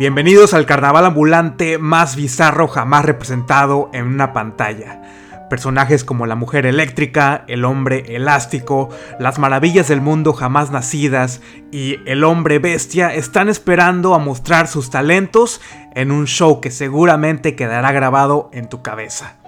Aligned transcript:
Bienvenidos 0.00 0.54
al 0.54 0.64
carnaval 0.64 1.04
ambulante 1.04 1.76
más 1.76 2.16
bizarro 2.16 2.68
jamás 2.68 3.04
representado 3.04 3.90
en 3.92 4.06
una 4.06 4.32
pantalla. 4.32 5.02
Personajes 5.50 6.04
como 6.04 6.24
la 6.24 6.36
mujer 6.36 6.64
eléctrica, 6.64 7.44
el 7.48 7.66
hombre 7.66 8.16
elástico, 8.16 8.88
las 9.18 9.38
maravillas 9.38 9.88
del 9.88 10.00
mundo 10.00 10.32
jamás 10.32 10.70
nacidas 10.70 11.42
y 11.70 11.98
el 12.06 12.24
hombre 12.24 12.58
bestia 12.58 13.12
están 13.14 13.50
esperando 13.50 14.14
a 14.14 14.18
mostrar 14.18 14.68
sus 14.68 14.88
talentos 14.88 15.60
en 15.94 16.12
un 16.12 16.26
show 16.26 16.62
que 16.62 16.70
seguramente 16.70 17.54
quedará 17.54 17.92
grabado 17.92 18.48
en 18.54 18.70
tu 18.70 18.80
cabeza. 18.80 19.39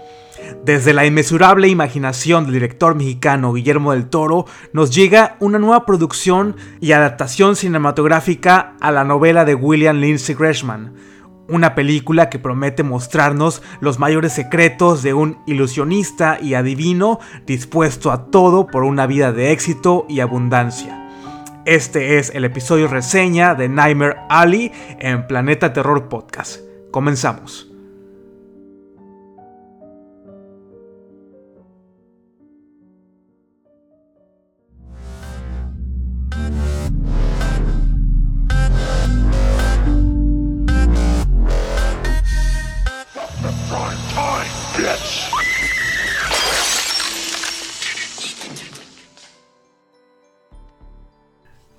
Desde 0.65 0.93
la 0.93 1.07
inmesurable 1.07 1.69
imaginación 1.69 2.45
del 2.45 2.55
director 2.55 2.95
mexicano 2.95 3.53
Guillermo 3.53 3.93
del 3.93 4.09
Toro 4.09 4.47
nos 4.73 4.95
llega 4.95 5.37
una 5.41 5.59
nueva 5.59 5.85
producción 5.87 6.57
y 6.81 6.93
adaptación 6.93 7.57
cinematográfica 7.57 8.77
a 8.81 8.93
la 8.93 9.05
novela 9.05 9.45
de 9.45 9.55
William 9.55 9.97
Lindsay 9.99 10.35
Gresham, 10.35 10.95
una 11.49 11.75
película 11.75 12.31
que 12.31 12.39
promete 12.39 12.83
mostrarnos 12.83 13.63
los 13.81 13.99
mayores 13.99 14.33
secretos 14.33 15.03
de 15.03 15.15
un 15.15 15.39
ilusionista 15.47 16.39
y 16.41 16.55
adivino 16.55 17.19
dispuesto 17.47 18.13
a 18.13 18.27
todo 18.27 18.67
por 18.67 18.85
una 18.85 19.07
vida 19.07 19.33
de 19.33 19.53
éxito 19.53 20.07
y 20.09 20.21
abundancia. 20.21 20.99
Este 21.65 22.19
es 22.19 22.31
el 22.35 22.45
episodio 22.45 22.89
reseña 22.89 23.55
de 23.55 23.69
Nightmare 23.69 24.17
Alley 24.29 24.73
en 24.99 25.27
Planeta 25.27 25.73
Terror 25.73 26.09
Podcast. 26.09 26.61
Comenzamos. 26.91 27.72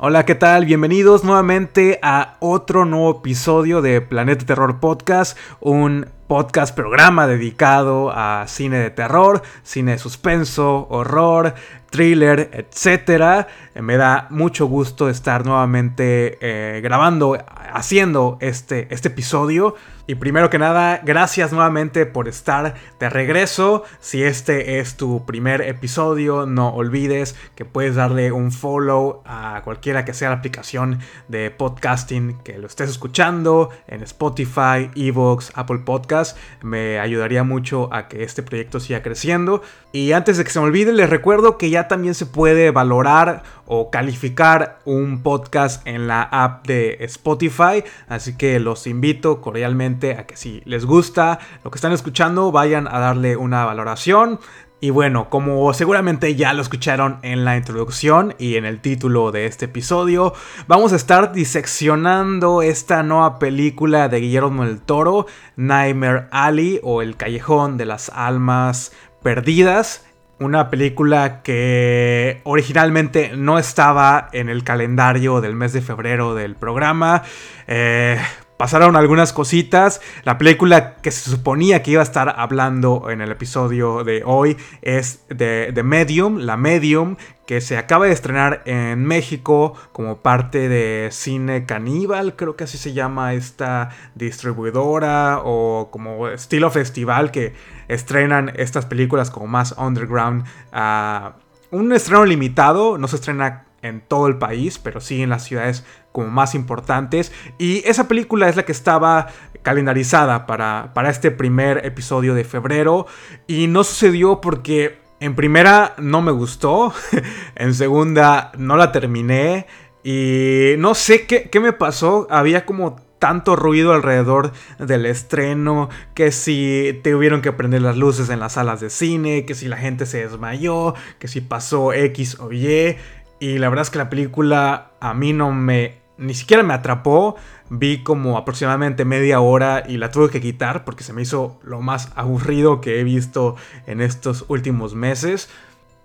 Hola, 0.05 0.25
¿qué 0.25 0.35
tal? 0.35 0.65
Bienvenidos 0.65 1.23
nuevamente 1.23 1.97
a 2.01 2.35
otro 2.41 2.83
nuevo 2.83 3.19
episodio 3.19 3.81
de 3.81 4.01
Planeta 4.01 4.45
Terror 4.45 4.81
Podcast, 4.81 5.37
un 5.61 6.07
podcast 6.33 6.73
programa 6.73 7.27
dedicado 7.27 8.11
a 8.11 8.45
cine 8.47 8.79
de 8.79 8.89
terror, 8.89 9.43
cine 9.61 9.91
de 9.91 9.97
suspenso, 9.99 10.87
horror, 10.89 11.53
thriller, 11.91 12.49
etc. 12.53 13.45
Me 13.75 13.97
da 13.97 14.25
mucho 14.31 14.65
gusto 14.65 15.09
estar 15.09 15.45
nuevamente 15.45 16.39
eh, 16.41 16.81
grabando, 16.81 17.37
haciendo 17.71 18.39
este, 18.41 18.87
este 18.89 19.09
episodio. 19.09 19.75
Y 20.05 20.15
primero 20.15 20.49
que 20.49 20.59
nada, 20.59 20.99
gracias 21.03 21.53
nuevamente 21.53 22.05
por 22.05 22.27
estar 22.27 22.73
de 22.99 23.09
regreso. 23.09 23.83
Si 23.99 24.21
este 24.21 24.79
es 24.79 24.97
tu 24.97 25.25
primer 25.25 25.61
episodio, 25.61 26.45
no 26.45 26.73
olvides 26.73 27.37
que 27.55 27.63
puedes 27.63 27.95
darle 27.95 28.33
un 28.33 28.51
follow 28.51 29.21
a 29.25 29.61
cualquiera 29.63 30.03
que 30.03 30.13
sea 30.13 30.29
la 30.29 30.37
aplicación 30.37 30.99
de 31.29 31.51
podcasting 31.51 32.39
que 32.43 32.57
lo 32.57 32.67
estés 32.67 32.89
escuchando 32.89 33.69
en 33.87 34.03
Spotify, 34.03 34.91
Evox, 34.95 35.51
Apple 35.55 35.79
Podcast. 35.85 36.22
Me 36.61 36.99
ayudaría 36.99 37.43
mucho 37.43 37.93
a 37.93 38.07
que 38.07 38.23
este 38.23 38.43
proyecto 38.43 38.79
siga 38.79 39.01
creciendo. 39.01 39.61
Y 39.91 40.11
antes 40.13 40.37
de 40.37 40.43
que 40.43 40.49
se 40.49 40.59
me 40.59 40.65
olvide, 40.65 40.91
les 40.93 41.09
recuerdo 41.09 41.57
que 41.57 41.69
ya 41.69 41.87
también 41.87 42.15
se 42.15 42.25
puede 42.25 42.71
valorar 42.71 43.43
o 43.65 43.89
calificar 43.89 44.79
un 44.85 45.23
podcast 45.23 45.85
en 45.87 46.07
la 46.07 46.23
app 46.23 46.65
de 46.67 46.97
Spotify. 47.01 47.83
Así 48.07 48.35
que 48.35 48.59
los 48.59 48.87
invito 48.87 49.41
cordialmente 49.41 50.17
a 50.17 50.25
que 50.25 50.35
si 50.35 50.61
les 50.65 50.85
gusta 50.85 51.39
lo 51.63 51.71
que 51.71 51.77
están 51.77 51.91
escuchando, 51.91 52.51
vayan 52.51 52.87
a 52.87 52.99
darle 52.99 53.35
una 53.37 53.65
valoración. 53.65 54.39
Y 54.83 54.89
bueno, 54.89 55.29
como 55.29 55.73
seguramente 55.73 56.35
ya 56.35 56.51
lo 56.51 56.61
escucharon 56.61 57.17
en 57.21 57.45
la 57.45 57.55
introducción 57.55 58.35
y 58.37 58.57
en 58.57 58.65
el 58.65 58.81
título 58.81 59.31
de 59.31 59.45
este 59.45 59.63
episodio, 59.63 60.33
vamos 60.67 60.91
a 60.91 60.97
estar 60.97 61.31
diseccionando 61.31 62.61
esta 62.61 63.01
nueva 63.01 63.39
película 63.39 64.09
de 64.09 64.19
Guillermo 64.19 64.65
del 64.65 64.81
Toro, 64.81 65.25
Nightmare 65.55 66.25
Alley 66.31 66.81
o 66.83 67.01
El 67.01 67.15
Callejón 67.15 67.77
de 67.77 67.85
las 67.85 68.09
Almas 68.09 68.91
Perdidas. 69.21 70.05
Una 70.37 70.69
película 70.69 71.43
que 71.43 72.41
originalmente 72.43 73.37
no 73.37 73.59
estaba 73.59 74.27
en 74.33 74.49
el 74.49 74.65
calendario 74.65 75.39
del 75.39 75.55
mes 75.55 75.71
de 75.71 75.81
febrero 75.81 76.35
del 76.35 76.57
programa. 76.57 77.23
Eh, 77.67 78.19
pasaron 78.63 78.95
algunas 78.95 79.33
cositas. 79.33 79.99
La 80.23 80.37
película 80.37 80.95
que 81.01 81.11
se 81.11 81.29
suponía 81.29 81.83
que 81.83 81.91
iba 81.91 81.99
a 81.99 82.03
estar 82.03 82.33
hablando 82.37 83.09
en 83.09 83.19
el 83.19 83.29
episodio 83.29 84.05
de 84.05 84.23
hoy 84.25 84.55
es 84.81 85.25
de, 85.27 85.73
Medium, 85.83 86.37
la 86.37 86.55
Medium, 86.55 87.17
que 87.45 87.59
se 87.59 87.75
acaba 87.75 88.05
de 88.05 88.13
estrenar 88.13 88.61
en 88.63 89.03
México 89.03 89.73
como 89.91 90.19
parte 90.19 90.69
de 90.69 91.09
Cine 91.11 91.65
Caníbal, 91.65 92.37
creo 92.37 92.55
que 92.55 92.63
así 92.63 92.77
se 92.77 92.93
llama 92.93 93.33
esta 93.33 93.89
distribuidora 94.15 95.41
o 95.43 95.89
como 95.91 96.29
estilo 96.29 96.71
festival 96.71 97.31
que 97.31 97.51
estrenan 97.89 98.53
estas 98.55 98.85
películas 98.85 99.29
como 99.29 99.47
más 99.47 99.75
underground. 99.77 100.45
Uh, 100.71 101.33
un 101.75 101.91
estreno 101.91 102.23
limitado, 102.23 102.97
no 102.97 103.09
se 103.09 103.17
estrena 103.17 103.65
en 103.81 103.99
todo 103.99 104.27
el 104.27 104.37
país, 104.37 104.79
pero 104.79 105.01
sí 105.01 105.21
en 105.21 105.29
las 105.29 105.43
ciudades 105.43 105.83
como 106.13 106.29
más 106.29 106.55
importantes. 106.55 107.33
Y 107.57 107.85
esa 107.85 108.07
película 108.07 108.47
es 108.47 108.55
la 108.55 108.63
que 108.63 108.71
estaba 108.71 109.27
calendarizada 109.61 110.45
para, 110.45 110.91
para 110.93 111.09
este 111.09 111.29
primer 111.31 111.85
episodio 111.85 112.33
de 112.33 112.45
febrero. 112.45 113.07
Y 113.47 113.67
no 113.67 113.83
sucedió 113.83 114.39
porque 114.39 114.99
en 115.19 115.35
primera 115.35 115.95
no 115.97 116.21
me 116.21 116.31
gustó, 116.31 116.93
en 117.55 117.73
segunda 117.73 118.53
no 118.57 118.77
la 118.77 118.93
terminé. 118.93 119.67
Y 120.05 120.75
no 120.77 120.95
sé 120.95 121.25
qué, 121.25 121.49
qué 121.49 121.59
me 121.59 121.73
pasó, 121.73 122.27
había 122.29 122.65
como 122.65 122.97
tanto 123.23 123.55
ruido 123.55 123.93
alrededor 123.93 124.51
del 124.79 125.05
estreno, 125.05 125.87
que 126.13 126.33
si 126.33 126.99
tuvieron 127.05 127.41
que 127.41 127.53
prender 127.53 127.81
las 127.81 127.95
luces 127.95 128.29
en 128.29 128.41
las 128.41 128.53
salas 128.53 128.81
de 128.81 128.89
cine, 128.89 129.45
que 129.45 129.55
si 129.55 129.69
la 129.69 129.77
gente 129.77 130.05
se 130.05 130.27
desmayó, 130.27 130.93
que 131.19 131.29
si 131.29 131.39
pasó 131.39 131.93
X 131.93 132.37
o 132.41 132.51
Y. 132.51 132.97
Y 133.39 133.59
la 133.59 133.69
verdad 133.69 133.83
es 133.83 133.91
que 133.91 133.97
la 133.97 134.09
película 134.09 134.91
a 134.99 135.13
mí 135.13 135.31
no 135.31 135.53
me... 135.53 136.02
ni 136.23 136.33
siquiera 136.33 136.63
me 136.63 136.73
atrapó. 136.73 137.35
Vi 137.69 138.03
como 138.03 138.37
aproximadamente 138.37 139.05
media 139.05 139.39
hora 139.39 139.83
y 139.87 139.97
la 139.97 140.11
tuve 140.11 140.29
que 140.29 140.41
quitar 140.41 140.85
porque 140.85 141.03
se 141.03 141.13
me 141.13 141.21
hizo 141.21 141.59
lo 141.63 141.81
más 141.81 142.11
aburrido 142.15 142.81
que 142.81 142.99
he 142.99 143.03
visto 143.03 143.55
en 143.87 144.01
estos 144.01 144.45
últimos 144.47 144.95
meses. 144.95 145.49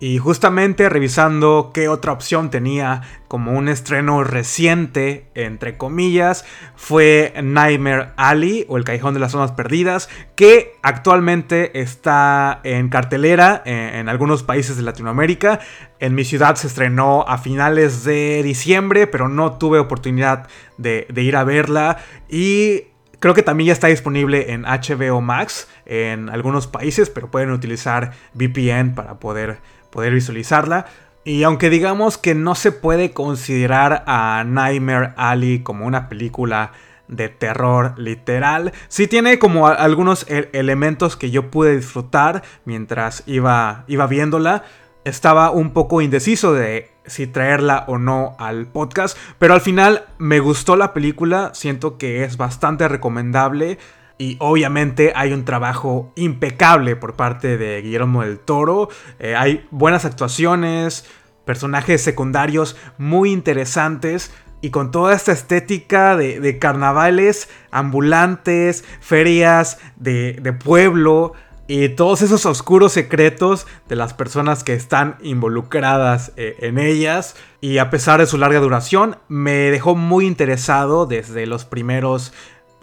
Y 0.01 0.17
justamente 0.17 0.87
revisando 0.87 1.71
qué 1.73 1.89
otra 1.89 2.13
opción 2.13 2.49
tenía 2.49 3.01
como 3.27 3.51
un 3.51 3.67
estreno 3.67 4.23
reciente, 4.23 5.27
entre 5.35 5.75
comillas, 5.75 6.45
fue 6.77 7.33
Nightmare 7.43 8.11
Alley 8.15 8.65
o 8.69 8.77
El 8.77 8.85
Callejón 8.85 9.13
de 9.13 9.19
las 9.19 9.33
Zonas 9.33 9.51
Perdidas, 9.51 10.07
que 10.35 10.77
actualmente 10.83 11.81
está 11.81 12.61
en 12.63 12.87
cartelera 12.87 13.61
en, 13.65 14.07
algunos 14.07 14.41
países 14.43 14.77
de 14.77 14.83
Latinoamérica. 14.83 15.59
En 15.99 16.15
mi 16.15 16.23
ciudad 16.23 16.55
se 16.55 16.67
estrenó 16.67 17.25
a 17.27 17.37
finales 17.37 18.05
de 18.05 18.41
diciembre, 18.41 19.05
pero 19.05 19.27
no 19.27 19.57
tuve 19.57 19.79
oportunidad 19.79 20.47
de, 20.77 21.07
de 21.09 21.23
ir 21.23 21.35
a 21.35 21.43
verla. 21.43 21.97
Y 22.29 22.85
Creo 23.19 23.33
que 23.33 23.43
también 23.43 23.67
ya 23.67 23.73
está 23.73 23.87
disponible 23.87 24.53
en 24.53 24.61
HBO 24.61 25.19
Max 25.19 25.67
en 25.85 26.29
algunos 26.29 26.67
países, 26.67 27.09
pero 27.09 27.29
pueden 27.29 27.51
utilizar 27.51 28.13
VPN 28.33 28.95
para 28.95 29.19
poder 29.19 29.59
poder 29.89 30.13
visualizarla. 30.13 30.85
Y 31.23 31.43
aunque 31.43 31.69
digamos 31.69 32.17
que 32.17 32.33
no 32.33 32.55
se 32.55 32.71
puede 32.71 33.11
considerar 33.11 34.03
a 34.07 34.43
Nightmare 34.45 35.13
Alley 35.17 35.59
como 35.59 35.85
una 35.85 36.09
película 36.09 36.71
de 37.07 37.27
terror 37.27 37.93
literal, 37.97 38.71
sí 38.87 39.07
tiene 39.07 39.39
como 39.39 39.67
algunos 39.67 40.25
e-, 40.29 40.49
elementos 40.53 41.15
que 41.15 41.31
yo 41.31 41.51
pude 41.51 41.75
disfrutar 41.75 42.43
mientras 42.65 43.23
iba, 43.25 43.83
iba 43.87 44.07
viéndola. 44.07 44.63
Estaba 45.03 45.51
un 45.51 45.71
poco 45.71 46.01
indeciso 46.01 46.53
de 46.53 46.91
si 47.05 47.27
traerla 47.27 47.85
o 47.87 47.97
no 47.97 48.35
al 48.39 48.67
podcast, 48.67 49.17
pero 49.39 49.53
al 49.53 49.61
final 49.61 50.05
me 50.17 50.39
gustó 50.39 50.75
la 50.75 50.93
película, 50.93 51.51
siento 51.53 51.97
que 51.97 52.23
es 52.23 52.37
bastante 52.37 52.87
recomendable. 52.87 53.77
Y 54.21 54.35
obviamente 54.39 55.13
hay 55.15 55.31
un 55.31 55.45
trabajo 55.45 56.11
impecable 56.17 56.97
por 56.97 57.15
parte 57.15 57.57
de 57.57 57.81
Guillermo 57.81 58.21
del 58.21 58.37
Toro. 58.37 58.89
Eh, 59.17 59.33
hay 59.33 59.65
buenas 59.71 60.03
actuaciones, 60.03 61.05
personajes 61.45 62.03
secundarios 62.03 62.75
muy 62.97 63.31
interesantes. 63.31 64.33
Y 64.59 64.71
con 64.71 64.91
toda 64.91 65.15
esta 65.15 65.31
estética 65.31 66.17
de, 66.17 66.59
carnavales 66.59 67.47
ambulantes, 67.71 68.83
ferias 68.99 69.77
de, 69.95 70.53
pueblo 70.61 71.31
y 71.65 71.87
todos 71.87 72.21
esos 72.21 72.45
oscuros 72.45 72.91
secretos 72.91 73.67
de 73.87 73.95
las 73.95 74.13
personas 74.13 74.65
que 74.65 74.73
están 74.73 75.15
involucradas 75.21 76.33
eh, 76.35 76.57
en 76.59 76.77
ellas. 76.77 77.37
Y 77.61 77.77
a 77.77 77.89
pesar 77.89 78.19
de 78.19 78.27
su 78.27 78.37
larga 78.37 78.59
duración, 78.59 79.15
me 79.29 79.71
dejó 79.71 79.95
muy 79.95 80.25
interesado 80.25 81.05
desde 81.05 81.45
los 81.45 81.63
primeros 81.63 82.33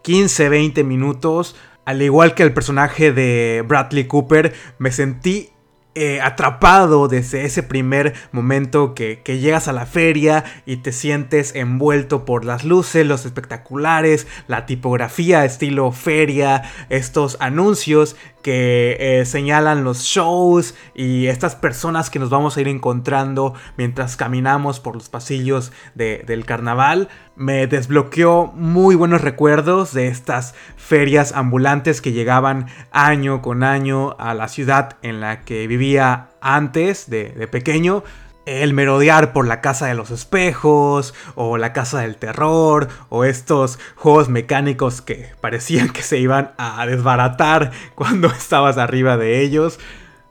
15, 0.06 0.48
20 0.50 0.84
minutos. 0.84 1.56
Al 1.84 2.00
igual 2.00 2.34
que 2.34 2.44
el 2.44 2.54
personaje 2.54 3.10
de 3.10 3.64
Bradley 3.66 4.06
Cooper, 4.06 4.54
me 4.78 4.92
sentí 4.92 5.50
eh, 5.96 6.20
atrapado 6.20 7.08
desde 7.08 7.44
ese 7.44 7.64
primer 7.64 8.14
momento 8.30 8.94
que, 8.94 9.20
llegas 9.24 9.66
a 9.66 9.72
la 9.72 9.84
feria 9.84 10.44
y 10.64 10.76
te 10.76 10.92
sientes 10.92 11.56
envuelto 11.56 12.24
por 12.24 12.44
las 12.44 12.64
luces, 12.64 13.04
los 13.04 13.24
espectaculares, 13.24 14.28
la 14.46 14.64
tipografía 14.64 15.44
estilo 15.44 15.90
feria, 15.90 16.70
estos 16.88 17.36
anuncios 17.40 18.14
que 18.42 18.96
eh, 19.00 19.24
señalan 19.24 19.82
los 19.82 20.02
shows 20.02 20.74
y 20.94 21.26
estas 21.26 21.56
personas 21.56 22.10
que 22.10 22.18
nos 22.18 22.30
vamos 22.30 22.56
a 22.56 22.60
ir 22.60 22.68
encontrando 22.68 23.54
mientras 23.76 24.16
caminamos 24.16 24.78
por 24.78 24.94
los 24.94 25.08
pasillos 25.08 25.72
del 25.94 26.44
carnaval. 26.44 27.08
Me 27.36 27.66
desbloqueó 27.66 28.46
muy 28.54 28.94
buenos 28.94 29.20
recuerdos 29.20 29.92
de 29.92 30.08
estas 30.08 30.54
ferias 30.76 31.32
ambulantes 31.32 32.00
que 32.00 32.12
llegaban 32.12 32.66
año 32.92 33.42
con 33.42 33.62
año 33.62 34.16
a 34.18 34.34
la 34.34 34.48
ciudad 34.48 34.96
en 35.02 35.20
la 35.20 35.44
que 35.44 35.66
vivía 35.66 36.28
antes 36.40 37.10
de, 37.10 37.30
de 37.30 37.46
pequeño 37.46 38.02
el 38.46 38.72
merodear 38.72 39.32
por 39.32 39.46
la 39.46 39.60
casa 39.60 39.86
de 39.86 39.94
los 39.94 40.10
espejos, 40.10 41.14
o 41.34 41.58
la 41.58 41.72
casa 41.72 42.00
del 42.00 42.16
terror, 42.16 42.88
o 43.08 43.24
estos 43.24 43.78
juegos 43.96 44.28
mecánicos 44.28 45.02
que 45.02 45.30
parecían 45.40 45.90
que 45.90 46.02
se 46.02 46.18
iban 46.18 46.52
a 46.56 46.86
desbaratar 46.86 47.72
cuando 47.94 48.28
estabas 48.28 48.78
arriba 48.78 49.16
de 49.16 49.42
ellos. 49.42 49.78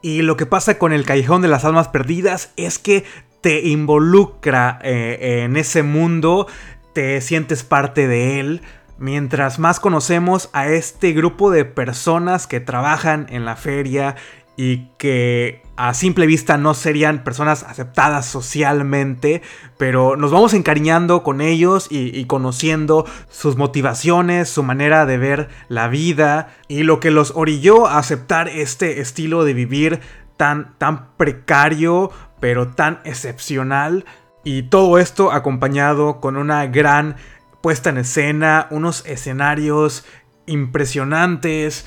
Y 0.02 0.22
lo 0.22 0.36
que 0.36 0.46
pasa 0.46 0.78
con 0.78 0.92
el 0.92 1.04
Callejón 1.04 1.42
de 1.42 1.48
las 1.48 1.64
Almas 1.64 1.88
Perdidas 1.88 2.52
es 2.56 2.78
que 2.78 3.04
te 3.40 3.66
involucra 3.66 4.78
eh, 4.82 5.42
en 5.44 5.56
ese 5.56 5.82
mundo, 5.82 6.48
te 6.96 7.20
sientes 7.20 7.62
parte 7.62 8.08
de 8.08 8.40
él. 8.40 8.62
Mientras 8.96 9.58
más 9.58 9.80
conocemos 9.80 10.48
a 10.54 10.68
este 10.68 11.12
grupo 11.12 11.50
de 11.50 11.66
personas 11.66 12.46
que 12.46 12.58
trabajan 12.58 13.26
en 13.28 13.44
la 13.44 13.54
feria 13.54 14.16
y 14.56 14.86
que 14.96 15.60
a 15.76 15.92
simple 15.92 16.24
vista 16.24 16.56
no 16.56 16.72
serían 16.72 17.22
personas 17.22 17.64
aceptadas 17.64 18.24
socialmente, 18.24 19.42
pero 19.76 20.16
nos 20.16 20.30
vamos 20.30 20.54
encariñando 20.54 21.22
con 21.22 21.42
ellos 21.42 21.86
y, 21.90 22.24
conociendo 22.24 23.04
sus 23.28 23.58
motivaciones, 23.58 24.48
su 24.48 24.62
manera 24.62 25.04
de 25.04 25.18
ver 25.18 25.48
la 25.68 25.88
vida 25.88 26.56
y 26.66 26.84
lo 26.84 26.98
que 26.98 27.10
los 27.10 27.32
orilló 27.36 27.86
a 27.86 27.98
aceptar 27.98 28.48
este 28.48 29.02
estilo 29.02 29.44
de 29.44 29.52
vivir 29.52 30.00
tan, 30.38 30.78
tan 30.78 31.14
precario, 31.18 32.10
pero 32.40 32.68
tan 32.68 33.00
excepcional. 33.04 34.06
Y 34.46 34.62
todo 34.62 34.98
esto 34.98 35.32
acompañado 35.32 36.20
con 36.20 36.36
una 36.36 36.68
gran 36.68 37.16
puesta 37.62 37.90
en 37.90 37.98
escena, 37.98 38.68
unos 38.70 39.04
escenarios 39.04 40.04
impresionantes, 40.46 41.84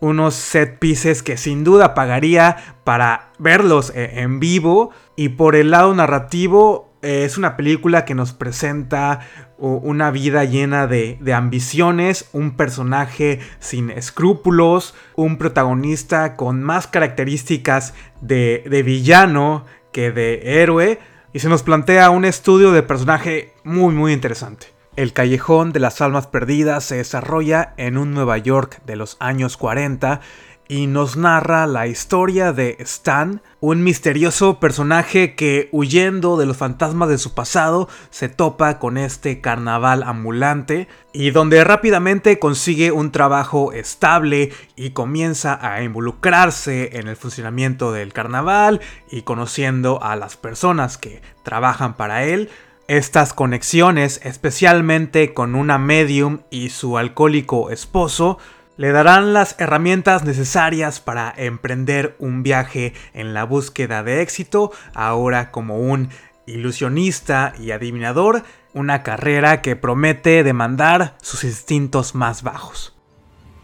unos 0.00 0.34
set 0.34 0.78
pieces 0.78 1.22
que 1.22 1.38
sin 1.38 1.64
duda 1.64 1.94
pagaría 1.94 2.76
para 2.84 3.30
verlos 3.38 3.90
eh, 3.94 4.20
en 4.20 4.38
vivo. 4.38 4.90
Y 5.16 5.30
por 5.30 5.56
el 5.56 5.70
lado 5.70 5.94
narrativo, 5.94 6.92
eh, 7.00 7.24
es 7.24 7.38
una 7.38 7.56
película 7.56 8.04
que 8.04 8.14
nos 8.14 8.34
presenta 8.34 9.20
una 9.56 10.10
vida 10.10 10.44
llena 10.44 10.86
de, 10.86 11.18
ambiciones, 11.34 12.28
un 12.34 12.54
personaje 12.54 13.40
sin 13.60 13.88
escrúpulos, 13.88 14.94
un 15.16 15.38
protagonista 15.38 16.36
con 16.36 16.62
más 16.62 16.86
características 16.86 17.94
de, 18.20 18.62
de 18.68 18.82
villano 18.82 19.64
que 19.90 20.12
de 20.12 20.60
héroe. 20.60 20.98
Y 21.34 21.40
se 21.40 21.48
nos 21.48 21.64
plantea 21.64 22.10
un 22.10 22.24
estudio 22.24 22.70
de 22.70 22.84
personaje 22.84 23.54
muy 23.64 23.92
muy 23.92 24.12
interesante. 24.12 24.68
El 24.94 25.12
Callejón 25.12 25.72
de 25.72 25.80
las 25.80 26.00
Almas 26.00 26.28
Perdidas 26.28 26.84
se 26.84 26.98
desarrolla 26.98 27.74
en 27.76 27.98
un 27.98 28.14
Nueva 28.14 28.38
York 28.38 28.80
de 28.86 28.94
los 28.94 29.16
años 29.18 29.56
40 29.56 30.20
y 30.68 30.86
nos 30.86 31.16
narra 31.16 31.66
la 31.66 31.86
historia 31.86 32.52
de 32.52 32.76
Stan, 32.80 33.42
un 33.60 33.82
misterioso 33.82 34.60
personaje 34.60 35.34
que 35.34 35.68
huyendo 35.72 36.36
de 36.36 36.46
los 36.46 36.56
fantasmas 36.56 37.08
de 37.08 37.18
su 37.18 37.34
pasado 37.34 37.88
se 38.10 38.28
topa 38.28 38.78
con 38.78 38.96
este 38.96 39.40
carnaval 39.40 40.02
ambulante 40.02 40.88
y 41.12 41.30
donde 41.30 41.64
rápidamente 41.64 42.38
consigue 42.38 42.92
un 42.92 43.12
trabajo 43.12 43.72
estable 43.72 44.52
y 44.76 44.90
comienza 44.90 45.58
a 45.60 45.82
involucrarse 45.82 46.98
en 46.98 47.08
el 47.08 47.16
funcionamiento 47.16 47.92
del 47.92 48.12
carnaval 48.12 48.80
y 49.10 49.22
conociendo 49.22 50.02
a 50.02 50.16
las 50.16 50.36
personas 50.36 50.98
que 50.98 51.22
trabajan 51.42 51.94
para 51.94 52.24
él. 52.24 52.48
Estas 52.86 53.32
conexiones, 53.32 54.20
especialmente 54.24 55.32
con 55.32 55.54
una 55.54 55.78
medium 55.78 56.40
y 56.50 56.68
su 56.68 56.98
alcohólico 56.98 57.70
esposo, 57.70 58.38
le 58.76 58.92
darán 58.92 59.32
las 59.32 59.56
herramientas 59.58 60.24
necesarias 60.24 61.00
para 61.00 61.32
emprender 61.36 62.16
un 62.18 62.42
viaje 62.42 62.92
en 63.12 63.34
la 63.34 63.44
búsqueda 63.44 64.02
de 64.02 64.22
éxito, 64.22 64.72
ahora 64.94 65.50
como 65.50 65.78
un 65.78 66.10
ilusionista 66.46 67.54
y 67.58 67.70
adivinador, 67.70 68.42
una 68.72 69.02
carrera 69.02 69.62
que 69.62 69.76
promete 69.76 70.42
demandar 70.42 71.16
sus 71.22 71.44
instintos 71.44 72.14
más 72.14 72.42
bajos. 72.42 72.94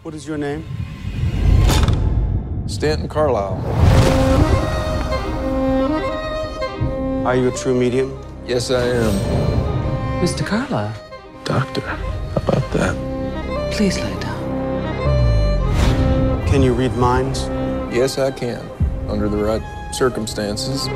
What 0.04 0.14
is 0.14 0.24
your 0.24 0.38
name? 0.38 0.62
Stanton 2.66 3.08
Carlisle. 3.08 3.58
Are 7.26 7.36
you 7.36 7.48
a 7.48 7.52
true 7.52 7.74
medium? 7.74 8.10
Yes, 8.46 8.70
I 8.70 8.76
am. 8.76 9.12
Mr. 10.22 10.44
Carla. 10.44 10.92
Doctor, 11.44 11.82
how 11.82 11.96
about 12.36 12.72
that? 12.72 12.94
Please 13.72 13.98
down. 13.98 14.19
Can 16.50 16.62
you 16.64 16.74
read 16.74 16.92
minds? 16.96 17.48
Yes, 17.92 18.18
I 18.18 18.32
can, 18.32 18.60
under 19.08 19.28
the 19.28 19.36
right 19.36 19.62
circumstances. 19.92 20.88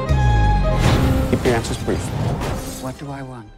Keep 1.30 1.44
your 1.44 1.54
answers 1.54 1.78
brief. 1.84 2.02
What 2.82 2.98
do 2.98 3.08
I 3.08 3.22
want? 3.22 3.48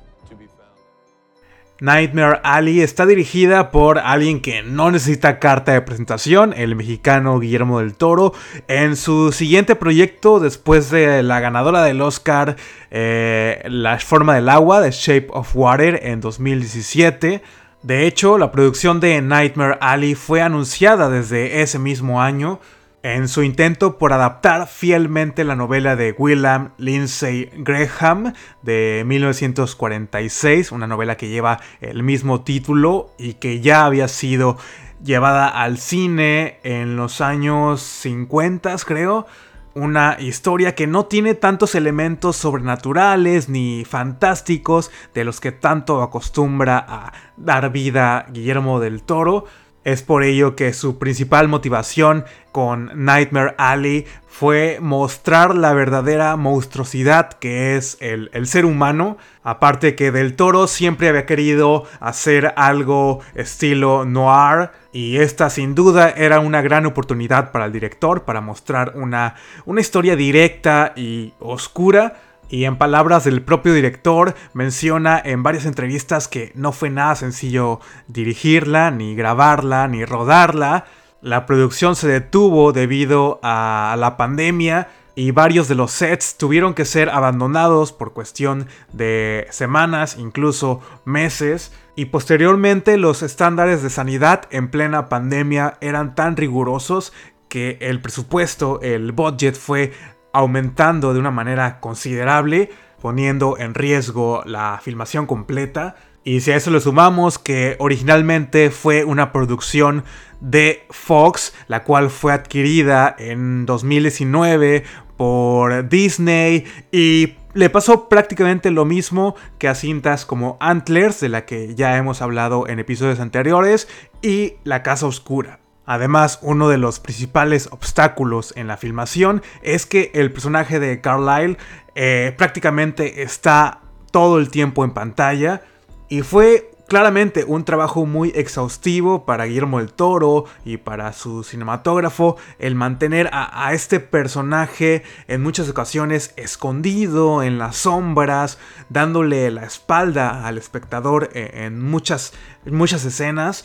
Nightmare 1.81 2.41
Alley 2.43 2.81
está 2.81 3.05
dirigida 3.07 3.71
por 3.71 3.99
alguien 3.99 4.41
que 4.41 4.63
no 4.63 4.91
necesita 4.91 5.39
carta 5.39 5.73
de 5.73 5.83
presentación, 5.83 6.55
el 6.55 6.75
mexicano 6.75 7.39
Guillermo 7.39 7.81
del 7.81 7.95
Toro, 7.95 8.33
en 8.69 8.97
su 8.97 9.33
siguiente 9.33 9.75
proyecto 9.75 10.41
después 10.41 10.91
de 10.91 11.23
la 11.23 11.41
ganadora 11.41 11.83
del 11.83 12.01
Oscar 12.01 12.57
eh, 12.91 13.63
La 13.69 13.99
forma 13.99 14.35
del 14.35 14.49
agua, 14.49 14.83
The 14.83 14.91
Shape 14.91 15.29
of 15.31 15.55
Water, 15.55 16.01
en 16.03 16.21
2017. 16.21 17.43
De 17.87 18.09
hecho, 18.09 18.37
la 18.37 18.51
producción 18.51 18.99
de 18.99 19.23
Nightmare 19.23 19.79
Alley 19.81 20.17
fue 20.17 20.43
anunciada 20.43 21.09
desde 21.09 21.63
ese 21.63 21.79
mismo 21.79 22.21
año, 22.21 22.59
en 23.05 23.29
su 23.29 23.45
intento 23.45 23.97
por 23.97 24.13
adaptar 24.13 24.67
fielmente 24.67 25.45
la 25.45 25.55
novela 25.55 25.95
de 25.95 26.13
William 26.19 26.73
Lindsay 26.79 27.49
Graham 27.59 28.33
de 28.63 29.05
1946, 29.07 30.73
una 30.73 30.89
novela 30.89 31.17
que 31.17 31.29
lleva 31.29 31.61
el 31.81 32.03
mismo 32.03 32.43
título 32.43 33.15
y 33.21 33.35
que 33.35 33.61
ya 33.61 33.85
había 33.85 34.09
sido 34.09 34.59
llevada 35.05 35.47
al 35.47 35.79
cine 35.79 36.59
en 36.65 36.97
los 36.97 37.21
años 37.21 37.83
50, 37.83 38.75
creo. 38.85 39.29
Una 39.77 40.17
historia 40.19 40.75
que 40.75 40.87
no 40.87 41.05
tiene 41.05 41.35
tantos 41.35 41.75
elementos 41.75 42.37
sobrenaturales 42.37 43.51
ni 43.51 43.85
fantásticos 43.85 44.91
de 45.13 45.23
los 45.23 45.39
que 45.39 45.53
tanto 45.53 46.01
acostumbra 46.01 46.79
a 46.79 47.13
dar 47.37 47.71
vida 47.71 48.25
Guillermo 48.31 48.81
del 48.81 49.03
Toro, 49.03 49.45
es 49.87 50.03
por 50.03 50.25
ello 50.25 50.57
que 50.57 50.73
su 50.73 50.99
principal 50.99 51.47
motivación 51.47 52.25
con 52.51 52.91
Nightmare 53.05 53.55
Alley 53.57 54.05
fue 54.27 54.79
mostrar 54.81 55.55
la 55.55 55.75
verdadera 55.75 56.35
monstruosidad 56.35 57.35
que 57.35 57.77
es 57.77 57.97
el, 58.01 58.49
ser 58.49 58.67
humano. 58.67 59.17
Aparte 59.45 59.95
que 59.95 60.11
Del 60.11 60.35
Toro 60.35 60.67
siempre 60.67 61.09
había 61.09 61.25
querido 61.25 61.85
hacer 62.01 62.53
algo 62.57 63.21
estilo 63.37 64.05
noir. 64.05 64.71
Y 64.91 65.19
esta 65.19 65.51
sin 65.51 65.77
duda 65.77 66.11
era 66.11 66.41
una 66.41 66.63
gran 66.63 66.85
oportunidad 66.85 67.53
para 67.53 67.67
el 67.67 67.73
director 67.73 68.25
para 68.25 68.41
mostrar 68.41 68.95
una, 68.97 69.37
una 69.67 69.81
historia 69.81 70.17
directa 70.17 70.95
y 70.97 71.33
oscura 71.39 72.17
y 72.49 72.65
en 72.65 72.77
palabras 72.77 73.25
del 73.25 73.43
propio 73.43 73.75
director, 73.75 74.35
menciona 74.53 75.21
en 75.25 75.43
varias 75.43 75.67
entrevistas 75.67 76.29
que 76.29 76.53
no 76.55 76.73
fue 76.73 76.91
nada 76.91 77.17
sencillo 77.17 77.81
dirigirla, 78.09 78.91
ni 78.91 79.15
grabarla, 79.15 79.89
ni 79.89 80.05
rodarla. 80.05 80.85
La 81.21 81.47
producción 81.47 81.97
se 81.97 82.09
detuvo 82.09 82.73
debido 82.73 83.41
a 83.43 83.97
la 83.99 84.17
pandemia 84.17 84.89
y 85.19 85.31
varios 85.31 85.67
de 85.67 85.75
los 85.75 85.93
sets 85.93 86.37
tuvieron 86.37 86.75
que 86.75 86.85
ser 86.85 87.09
abandonados 87.09 87.93
por 87.93 88.13
cuestión 88.13 88.69
de 88.93 89.47
semanas, 89.51 90.17
incluso 90.19 90.83
meses. 91.07 91.73
Y 91.97 92.07
posteriormente 92.07 92.99
los 92.99 93.23
estándares 93.23 93.83
de 93.83 93.89
sanidad 93.89 94.43
en 94.51 94.71
plena 94.71 95.09
pandemia 95.09 95.79
eran 95.81 96.15
tan 96.15 96.37
rigurosos 96.37 97.15
que 97.49 97.79
el 97.81 98.03
presupuesto, 98.03 98.81
el 98.83 99.13
budget 99.13 99.57
fue 99.57 99.93
aumentando 100.37 101.15
de 101.15 101.21
una 101.21 101.31
manera 101.31 101.81
considerable, 101.81 102.71
poniendo 103.01 103.57
en 103.59 103.75
riesgo 103.75 104.43
la 104.45 104.81
filmación 104.83 105.27
completa. 105.27 105.97
Y 106.25 106.41
si 106.41 106.51
a 106.51 106.57
eso 106.57 106.71
le 106.71 106.81
sumamos 106.81 107.39
que 107.39 107.77
originalmente 107.79 108.71
fue 108.71 109.05
una 109.05 109.33
producción 109.33 110.05
de 110.41 110.85
Fox, 110.91 111.55
la 111.69 111.85
cual 111.85 112.11
fue 112.11 112.33
adquirida 112.33 113.15
en 113.19 113.65
2019 113.65 114.85
por 115.17 115.89
Disney 115.89 116.65
y 116.93 117.35
le 117.55 117.71
pasó 117.71 118.11
prácticamente 118.11 118.71
lo 118.71 118.85
mismo 118.85 119.35
que 119.59 119.69
a 119.69 119.75
cintas 119.75 120.27
como 120.27 120.59
Antlers, 120.61 121.21
de 121.21 121.31
la 121.31 121.47
que 121.47 121.75
ya 121.75 121.97
hemos 121.97 122.21
hablado 122.21 122.69
en 122.69 122.79
episodios 122.79 123.19
anteriores, 123.21 123.89
y 124.21 124.55
La 124.65 124.83
Casa 124.83 125.07
Oscura. 125.07 125.61
Además, 125.87 126.41
uno 126.43 126.69
de 126.69 126.79
los 126.79 127.01
principales 127.01 127.69
obstáculos 127.71 128.53
en 128.57 128.67
la 128.67 128.77
filmación 128.77 129.43
es 129.63 129.87
que 129.87 130.11
el 130.15 130.33
personaje 130.33 130.81
de 130.81 131.01
Carlyle 131.01 131.57
eh, 131.95 132.35
prácticamente 132.37 133.23
está 133.23 133.81
todo 134.11 134.39
el 134.39 134.51
tiempo 134.51 134.85
en 134.85 134.91
pantalla 134.91 135.63
y 136.09 136.23
fue 136.23 136.71
claramente 136.87 137.45
un 137.45 137.65
trabajo 137.65 138.07
muy 138.07 138.33
exhaustivo 138.35 139.25
para 139.25 139.47
Guillermo 139.47 139.79
del 139.79 139.93
Toro 139.93 140.45
y 140.65 140.77
para 140.77 141.13
su 141.13 141.43
cinematógrafo 141.43 142.37
el 142.59 142.75
mantener 142.75 143.29
a, 143.33 143.73
este 143.73 144.01
personaje 144.01 145.03
en 145.27 145.43
muchas 145.43 145.69
ocasiones 145.69 146.33
escondido 146.37 147.43
en 147.43 147.59
las 147.59 147.77
sombras, 147.77 148.59
dándole 148.89 149.51
la 149.51 149.65
espalda 149.65 150.47
al 150.47 150.59
espectador 150.59 151.31
e, 151.35 151.65
en, 151.65 151.83
muchas, 151.83 152.33
en 152.65 152.75
muchas 152.77 153.05
escenas. 153.05 153.65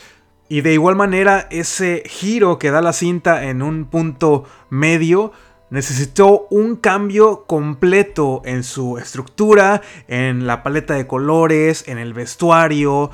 Y 0.51 0.59
de 0.59 0.73
igual 0.73 0.97
manera 0.97 1.47
ese 1.49 2.03
giro 2.05 2.59
que 2.59 2.71
da 2.71 2.81
la 2.81 2.91
cinta 2.91 3.45
en 3.45 3.61
un 3.61 3.85
punto 3.85 4.43
medio 4.69 5.31
necesitó 5.69 6.45
un 6.49 6.75
cambio 6.75 7.45
completo 7.45 8.41
en 8.43 8.65
su 8.65 8.97
estructura, 8.97 9.81
en 10.09 10.47
la 10.47 10.61
paleta 10.61 10.95
de 10.95 11.07
colores, 11.07 11.87
en 11.87 11.99
el 11.99 12.13
vestuario, 12.13 13.11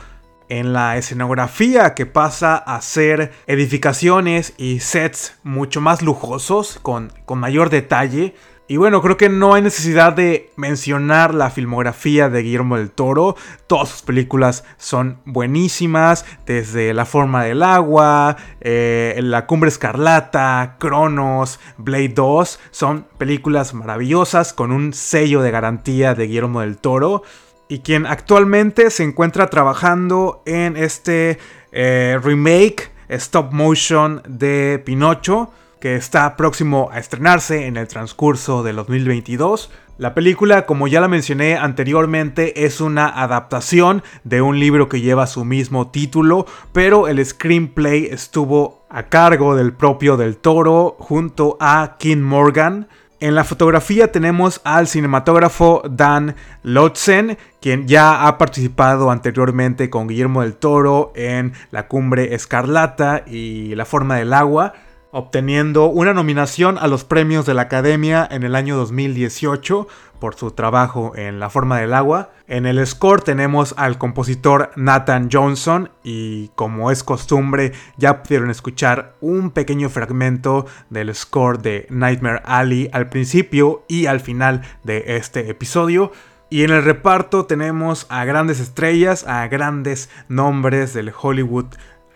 en 0.49 0.73
la 0.73 0.97
escenografía 0.97 1.93
que 1.93 2.07
pasa 2.07 2.55
a 2.55 2.81
ser 2.81 3.31
edificaciones 3.45 4.55
y 4.57 4.79
sets 4.79 5.37
mucho 5.43 5.79
más 5.79 6.01
lujosos, 6.01 6.79
con, 6.81 7.13
con 7.25 7.37
mayor 7.37 7.69
detalle. 7.69 8.33
Y 8.69 8.75
bueno, 8.75 9.01
creo 9.01 9.15
que 9.15 9.29
no 9.29 9.53
hay 9.53 9.61
necesidad 9.61 10.11
de 10.11 10.51
mencionar 10.57 11.33
la 11.33 11.49
filmografía 11.49 12.27
de 12.27 12.43
Guillermo 12.43 12.75
del 12.75 12.91
Toro. 12.91 13.37
Todas 13.65 13.87
sus 13.87 14.01
películas 14.01 14.65
son 14.77 15.19
buenísimas, 15.23 16.25
desde 16.45 16.93
La 16.93 17.05
forma 17.05 17.45
del 17.45 17.63
agua, 17.63 18.35
eh, 18.59 19.17
La 19.23 19.45
cumbre 19.45 19.69
escarlata, 19.69 20.75
Cronos, 20.79 21.61
Blade 21.77 22.09
2. 22.09 22.59
Son 22.71 23.05
películas 23.17 23.73
maravillosas 23.73 24.51
con 24.51 24.73
un 24.73 24.91
sello 24.91 25.41
de 25.41 25.51
garantía 25.51 26.13
de 26.13 26.27
Guillermo 26.27 26.59
del 26.59 26.77
Toro. 26.77 27.23
Y 27.69 27.79
quien 27.79 28.05
actualmente 28.05 28.89
se 28.89 29.03
encuentra 29.03 29.47
trabajando 29.47 30.43
en 30.45 30.75
este 30.75 31.39
eh, 31.71 32.19
remake 32.21 32.91
stop 33.07 33.53
motion 33.53 34.21
de 34.27 34.81
Pinocho 34.85 35.51
que 35.79 35.95
está 35.95 36.35
próximo 36.35 36.89
a 36.91 36.99
estrenarse 36.99 37.67
en 37.67 37.77
el 37.77 37.87
transcurso 37.87 38.63
del 38.63 38.77
2022. 38.77 39.69
La 39.97 40.13
película, 40.13 40.67
como 40.67 40.87
ya 40.87 41.01
la 41.01 41.07
mencioné 41.07 41.57
anteriormente, 41.57 42.65
es 42.65 42.81
una 42.81 43.07
adaptación 43.07 44.03
de 44.23 44.41
un 44.41 44.59
libro 44.59 44.89
que 44.89 45.01
lleva 45.01 45.25
su 45.25 45.43
mismo 45.43 45.89
título, 45.89 46.45
pero 46.71 47.07
el 47.07 47.25
screenplay 47.25 48.05
estuvo 48.05 48.85
a 48.89 49.03
cargo 49.03 49.55
del 49.55 49.73
propio 49.73 50.15
del 50.15 50.37
Toro 50.37 50.95
junto 50.99 51.57
a 51.59 51.95
Kim 51.97 52.21
Morgan. 52.21 52.87
En 53.19 53.33
la 53.33 53.43
fotografía 53.43 54.11
tenemos 54.11 54.61
al 54.63 54.87
cinematógrafo 54.87 55.81
Dan 55.89 56.35
Lotzen, 56.61 57.39
quien 57.59 57.87
ya 57.87 58.27
ha 58.27 58.37
participado 58.37 59.09
anteriormente 59.09 59.89
con 59.89 60.07
Guillermo 60.07 60.43
del 60.43 60.57
Toro 60.57 61.11
en 61.15 61.53
La 61.71 61.87
Cumbre 61.87 62.35
Escarlata 62.35 63.23
y 63.25 63.73
La 63.73 63.85
Forma 63.85 64.17
del 64.17 64.33
Agua 64.33 64.73
obteniendo 65.11 65.85
una 65.85 66.13
nominación 66.13 66.77
a 66.77 66.87
los 66.87 67.03
premios 67.03 67.45
de 67.45 67.53
la 67.53 67.63
Academia 67.63 68.27
en 68.29 68.43
el 68.43 68.55
año 68.55 68.75
2018 68.77 69.87
por 70.19 70.35
su 70.35 70.51
trabajo 70.51 71.13
en 71.15 71.39
La 71.39 71.49
forma 71.49 71.79
del 71.79 71.93
agua. 71.93 72.31
En 72.47 72.65
el 72.65 72.85
score 72.85 73.21
tenemos 73.21 73.73
al 73.77 73.97
compositor 73.97 74.71
Nathan 74.75 75.29
Johnson 75.31 75.91
y 76.03 76.49
como 76.55 76.91
es 76.91 77.03
costumbre 77.03 77.73
ya 77.97 78.23
pudieron 78.23 78.49
escuchar 78.49 79.13
un 79.21 79.51
pequeño 79.51 79.89
fragmento 79.89 80.65
del 80.89 81.13
score 81.13 81.61
de 81.61 81.87
Nightmare 81.89 82.41
Alley 82.45 82.89
al 82.93 83.09
principio 83.09 83.83
y 83.87 84.05
al 84.05 84.19
final 84.19 84.61
de 84.83 85.17
este 85.17 85.49
episodio. 85.49 86.11
Y 86.49 86.63
en 86.63 86.71
el 86.71 86.83
reparto 86.83 87.45
tenemos 87.45 88.05
a 88.09 88.23
grandes 88.23 88.59
estrellas, 88.61 89.27
a 89.27 89.47
grandes 89.47 90.09
nombres 90.29 90.93
del 90.93 91.11
Hollywood 91.19 91.65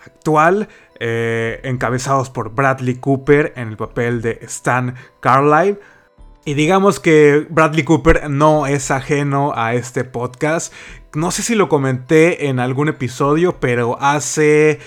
actual. 0.06 0.70
Eh, 1.04 1.60
encabezados 1.64 2.30
por 2.30 2.54
Bradley 2.54 2.94
Cooper 2.94 3.54
en 3.56 3.70
el 3.70 3.76
papel 3.76 4.22
de 4.22 4.38
Stan 4.44 4.94
Carlyle. 5.20 5.80
Y 6.46 6.54
digamos 6.54 7.00
que 7.00 7.48
Bradley 7.50 7.84
Cooper 7.84 8.30
no 8.30 8.68
es 8.68 8.92
ajeno 8.92 9.52
a 9.56 9.74
este 9.74 10.04
podcast. 10.04 10.72
No 11.16 11.32
sé 11.32 11.42
si 11.42 11.56
lo 11.56 11.70
comenté 11.70 12.50
en 12.50 12.60
algún 12.60 12.88
episodio, 12.88 13.60
pero 13.60 14.00
hace 14.00 14.78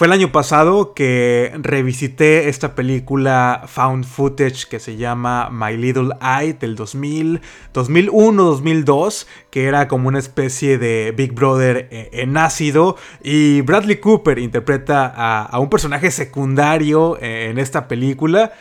fue 0.00 0.06
el 0.06 0.14
año 0.14 0.32
pasado 0.32 0.94
que 0.94 1.52
revisité 1.58 2.48
esta 2.48 2.74
película 2.74 3.64
found 3.66 4.06
footage 4.06 4.66
que 4.66 4.80
se 4.80 4.96
llama 4.96 5.50
My 5.52 5.76
Little 5.76 6.12
Eye 6.22 6.54
del 6.54 6.74
2000, 6.74 7.42
2001-2002, 7.74 9.26
que 9.50 9.66
era 9.66 9.88
como 9.88 10.08
una 10.08 10.18
especie 10.18 10.78
de 10.78 11.12
Big 11.14 11.34
Brother 11.34 11.86
eh, 11.90 12.08
en 12.14 12.38
ácido. 12.38 12.96
Y 13.22 13.60
Bradley 13.60 13.96
Cooper 13.96 14.38
interpreta 14.38 15.04
a, 15.14 15.42
a 15.42 15.58
un 15.58 15.68
personaje 15.68 16.10
secundario 16.10 17.18
eh, 17.20 17.50
en 17.50 17.58
esta 17.58 17.86
película. 17.86 18.52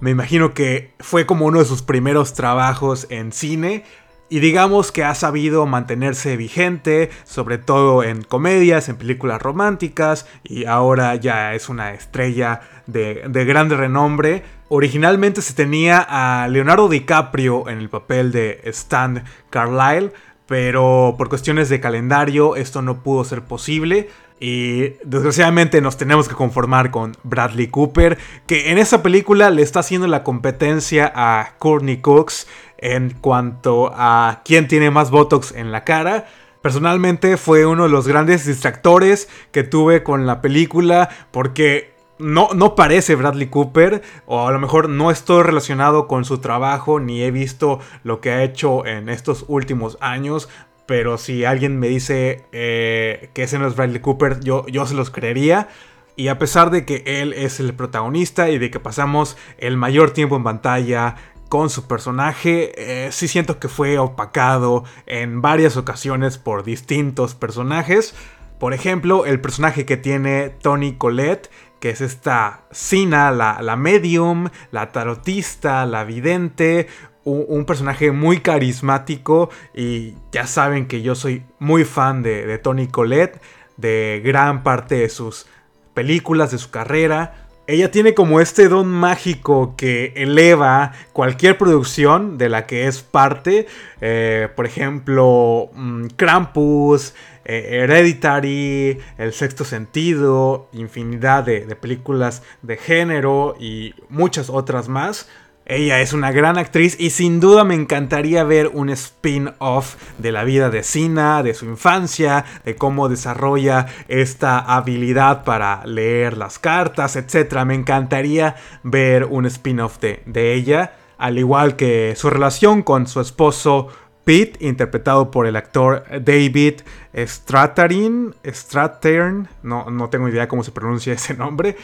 Me 0.00 0.10
imagino 0.10 0.54
que 0.54 0.94
fue 0.98 1.24
como 1.24 1.46
uno 1.46 1.60
de 1.60 1.66
sus 1.66 1.82
primeros 1.82 2.34
trabajos 2.34 3.06
en 3.10 3.30
cine. 3.30 3.84
Y 4.32 4.38
digamos 4.38 4.92
que 4.92 5.02
ha 5.02 5.16
sabido 5.16 5.66
mantenerse 5.66 6.36
vigente, 6.36 7.10
sobre 7.24 7.58
todo 7.58 8.04
en 8.04 8.22
comedias, 8.22 8.88
en 8.88 8.96
películas 8.96 9.42
románticas, 9.42 10.24
y 10.44 10.66
ahora 10.66 11.16
ya 11.16 11.54
es 11.54 11.68
una 11.68 11.92
estrella 11.94 12.60
de, 12.86 13.24
de 13.28 13.44
grande 13.44 13.76
renombre. 13.76 14.44
Originalmente 14.68 15.42
se 15.42 15.54
tenía 15.54 15.98
a 15.98 16.46
Leonardo 16.46 16.88
DiCaprio 16.88 17.68
en 17.68 17.78
el 17.78 17.88
papel 17.88 18.30
de 18.30 18.60
Stan 18.66 19.24
Carlyle, 19.50 20.12
pero 20.46 21.16
por 21.18 21.28
cuestiones 21.28 21.68
de 21.68 21.80
calendario 21.80 22.54
esto 22.54 22.82
no 22.82 23.02
pudo 23.02 23.24
ser 23.24 23.42
posible. 23.42 24.10
Y 24.42 24.94
desgraciadamente 25.04 25.82
nos 25.82 25.98
tenemos 25.98 26.26
que 26.26 26.34
conformar 26.34 26.90
con 26.90 27.14
Bradley 27.24 27.66
Cooper, 27.66 28.16
que 28.46 28.70
en 28.70 28.78
esa 28.78 29.02
película 29.02 29.50
le 29.50 29.60
está 29.60 29.80
haciendo 29.80 30.06
la 30.06 30.24
competencia 30.24 31.12
a 31.14 31.56
Courtney 31.58 31.98
Cox 31.98 32.46
en 32.80 33.10
cuanto 33.20 33.92
a 33.94 34.42
quién 34.44 34.68
tiene 34.68 34.90
más 34.90 35.10
Botox 35.10 35.52
en 35.52 35.70
la 35.70 35.84
cara. 35.84 36.26
Personalmente 36.62 37.36
fue 37.36 37.64
uno 37.64 37.84
de 37.84 37.88
los 37.88 38.06
grandes 38.08 38.46
distractores 38.46 39.28
que 39.52 39.62
tuve 39.62 40.02
con 40.02 40.26
la 40.26 40.40
película 40.40 41.08
porque 41.30 41.94
no, 42.18 42.50
no, 42.54 42.74
parece 42.74 43.14
Bradley 43.14 43.46
Cooper, 43.46 44.02
o 44.26 44.46
a 44.46 44.52
lo 44.52 44.58
mejor 44.58 44.90
no 44.90 45.10
estoy 45.10 45.42
relacionado 45.42 46.06
con 46.06 46.26
su 46.26 46.38
trabajo, 46.38 47.00
ni 47.00 47.22
he 47.22 47.30
visto 47.30 47.80
lo 48.04 48.20
que 48.20 48.30
ha 48.30 48.42
hecho 48.42 48.84
en 48.84 49.08
estos 49.08 49.46
últimos 49.48 49.96
años, 50.02 50.50
pero 50.84 51.16
si 51.16 51.46
alguien 51.46 51.78
me 51.78 51.88
dice 51.88 52.44
eh, 52.52 53.30
que 53.32 53.44
ese 53.44 53.58
no 53.58 53.66
es 53.66 53.74
Bradley 53.74 54.00
Cooper, 54.00 54.40
yo, 54.40 54.66
yo 54.66 54.86
se 54.86 54.94
los 54.94 55.10
creería. 55.10 55.68
Y 56.16 56.28
a 56.28 56.38
pesar 56.38 56.70
de 56.70 56.84
que 56.84 57.02
él 57.06 57.32
es 57.32 57.60
el 57.60 57.72
protagonista 57.72 58.50
y 58.50 58.58
de 58.58 58.70
que 58.70 58.80
pasamos 58.80 59.38
el 59.56 59.78
mayor 59.78 60.10
tiempo 60.10 60.36
en 60.36 60.42
pantalla 60.42 61.14
con 61.50 61.68
su 61.68 61.86
personaje, 61.86 62.72
eh, 63.06 63.12
sí 63.12 63.28
siento 63.28 63.58
que 63.58 63.68
fue 63.68 63.98
opacado 63.98 64.84
en 65.04 65.42
varias 65.42 65.76
ocasiones 65.76 66.38
por 66.38 66.64
distintos 66.64 67.34
personajes. 67.34 68.14
Por 68.58 68.72
ejemplo, 68.72 69.26
el 69.26 69.42
personaje 69.42 69.84
que 69.84 69.98
tiene 69.98 70.48
Tony 70.48 70.94
Colette, 70.94 71.50
que 71.80 71.90
es 71.90 72.00
esta 72.00 72.62
Sina, 72.70 73.30
la, 73.32 73.60
la 73.60 73.76
medium, 73.76 74.48
la 74.70 74.92
tarotista, 74.92 75.84
la 75.86 76.04
vidente, 76.04 76.86
un, 77.24 77.64
personaje 77.64 78.12
muy 78.12 78.40
carismático 78.40 79.50
y 79.74 80.14
ya 80.32 80.46
saben 80.46 80.86
que 80.86 81.02
yo 81.02 81.14
soy 81.14 81.44
muy 81.58 81.84
fan 81.84 82.22
de, 82.22 82.58
Tony 82.58 82.86
Colette, 82.86 83.40
de 83.76 84.22
gran 84.24 84.62
parte 84.62 84.96
de 84.96 85.08
sus 85.08 85.46
películas, 85.94 86.50
de 86.50 86.58
su 86.58 86.70
carrera. 86.70 87.48
Ella 87.70 87.92
tiene 87.92 88.14
como 88.14 88.40
este 88.40 88.68
don 88.68 88.88
mágico 88.88 89.74
que 89.76 90.12
eleva 90.16 90.90
cualquier 91.12 91.56
producción 91.56 92.36
de 92.36 92.48
la 92.48 92.66
que 92.66 92.88
es 92.88 93.00
parte. 93.00 93.68
Eh, 94.00 94.48
por 94.56 94.66
ejemplo, 94.66 95.70
mm, 95.74 96.06
Krampus, 96.16 97.14
eh, 97.44 97.82
Hereditary, 97.82 98.98
El 99.18 99.32
Sexto 99.32 99.64
Sentido, 99.64 100.68
infinidad 100.72 101.44
de 101.44 101.76
películas 101.76 102.42
de 102.62 102.76
género 102.76 103.54
y 103.60 103.94
muchas 104.08 104.50
otras 104.50 104.88
más. 104.88 105.28
Ella 105.70 106.00
es 106.00 106.12
una 106.12 106.32
gran 106.32 106.58
actriz 106.58 106.96
y 106.98 107.10
sin 107.10 107.38
duda 107.38 107.62
me 107.62 107.76
encantaría 107.76 108.42
ver 108.42 108.72
un 108.74 108.90
spin-off 108.90 109.94
de 110.18 110.32
la 110.32 110.42
vida 110.42 110.68
de 110.68 110.82
Sina, 110.82 111.44
de 111.44 111.54
su 111.54 111.64
infancia, 111.64 112.44
de 112.64 112.74
cómo 112.74 113.08
desarrolla 113.08 113.86
esta 114.08 114.58
habilidad 114.58 115.44
para 115.44 115.86
leer 115.86 116.36
las 116.36 116.58
cartas, 116.58 117.14
etc. 117.14 117.64
Me 117.64 117.76
encantaría 117.76 118.56
ver 118.82 119.26
un 119.26 119.46
spin-off 119.46 120.00
de, 120.00 120.24
de 120.26 120.54
ella, 120.54 120.94
al 121.18 121.38
igual 121.38 121.76
que 121.76 122.14
su 122.16 122.30
relación 122.30 122.82
con 122.82 123.06
su 123.06 123.20
esposo 123.20 123.86
Pete, 124.24 124.66
interpretado 124.66 125.30
por 125.30 125.46
el 125.46 125.54
actor 125.54 126.04
David 126.20 126.80
Strathairn, 127.14 128.34
Strathairn, 128.44 129.48
no, 129.62 129.88
no 129.88 130.10
tengo 130.10 130.28
idea 130.28 130.48
cómo 130.48 130.64
se 130.64 130.72
pronuncia 130.72 131.12
ese 131.12 131.34
nombre, 131.34 131.76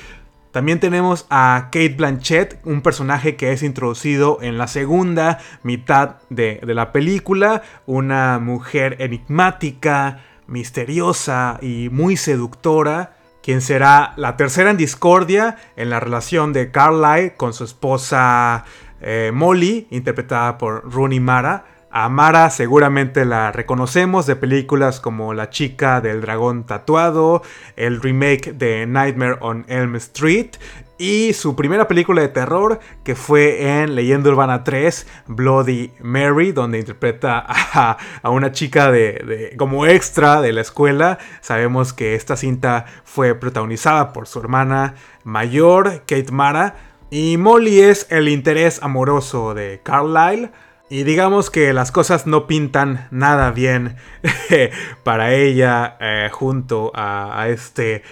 también 0.57 0.81
tenemos 0.81 1.27
a 1.29 1.65
Kate 1.65 1.97
Blanchett, 1.99 2.61
un 2.65 2.81
personaje 2.81 3.37
que 3.37 3.53
es 3.53 3.63
introducido 3.63 4.39
en 4.41 4.57
la 4.57 4.69
segunda 4.69 5.39
mitad 5.63 6.17
de, 6.31 6.63
la 6.63 6.93
película, 6.93 7.61
una 7.85 8.39
mujer 8.39 8.97
enigmática, 9.01 10.21
misteriosa 10.47 11.59
y 11.61 11.91
muy 11.91 12.17
seductora, 12.17 13.19
quien 13.43 13.61
será 13.61 14.15
la 14.17 14.39
tercera 14.39 14.71
en 14.71 14.79
discordia 14.79 15.59
en 15.77 15.91
la 15.91 16.01
relación 16.01 16.55
de 16.55 16.71
Carlyle 16.71 17.35
con 17.35 17.53
su 17.53 17.65
esposa 17.65 18.65
eh, 19.03 19.33
Molly, 19.35 19.89
interpretada 19.91 20.57
por 20.57 20.91
Rooney 20.91 21.21
Mara. 21.21 21.67
A 21.99 22.11
Mara 22.11 22.51
seguramente 22.51 23.25
la 23.25 23.53
reconocemos 23.53 24.27
de 24.27 24.37
películas 24.37 25.01
como 25.01 25.33
La 25.33 25.49
chica 25.49 26.03
del 26.03 26.21
dragón 26.21 26.67
tatuado, 26.67 27.41
el 27.75 28.03
remake 28.03 28.53
de 28.53 28.87
Nightmare 28.87 29.39
on 29.41 29.65
Elm 29.67 29.97
Street 29.97 30.57
y 30.99 31.33
su 31.33 31.57
primera 31.57 31.89
película 31.89 32.21
de 32.21 32.29
terror 32.29 32.81
que 33.03 33.15
fue 33.15 33.81
en 33.81 33.95
Leyenda 33.95 34.29
Urbana 34.29 34.63
3, 34.63 35.07
Bloody 35.27 35.91
Mary, 36.03 36.53
donde 36.53 36.81
interpreta 36.81 37.47
a, 37.49 38.29
una 38.29 38.53
chica 38.53 38.93
de, 38.93 39.55
como 39.57 39.87
extra 39.87 40.43
de 40.43 40.53
la 40.53 40.61
escuela. 40.61 41.17
Sabemos 41.41 41.95
que 41.95 42.15
esta 42.15 42.37
cinta 42.37 42.85
fue 43.05 43.35
protagonizada 43.35 44.13
por 44.13 44.27
su 44.27 44.39
hermana 44.39 44.97
mayor, 45.25 46.01
Kate 46.01 46.31
Mara, 46.31 46.75
y 47.09 47.39
Molly 47.39 47.81
es 47.81 48.07
el 48.11 48.29
interés 48.29 48.83
amoroso 48.83 49.55
de 49.55 49.81
Carlyle. 49.83 50.51
Y 50.89 51.03
digamos 51.03 51.51
que 51.51 51.73
las 51.73 51.91
cosas 51.91 52.29
no 52.29 52.47
pintan 52.47 53.09
nada 53.11 53.51
bien 53.51 53.97
para 55.03 55.35
ella 55.35 55.97
eh, 56.01 56.29
junto 56.31 56.93
a, 56.95 57.49
este 57.49 58.03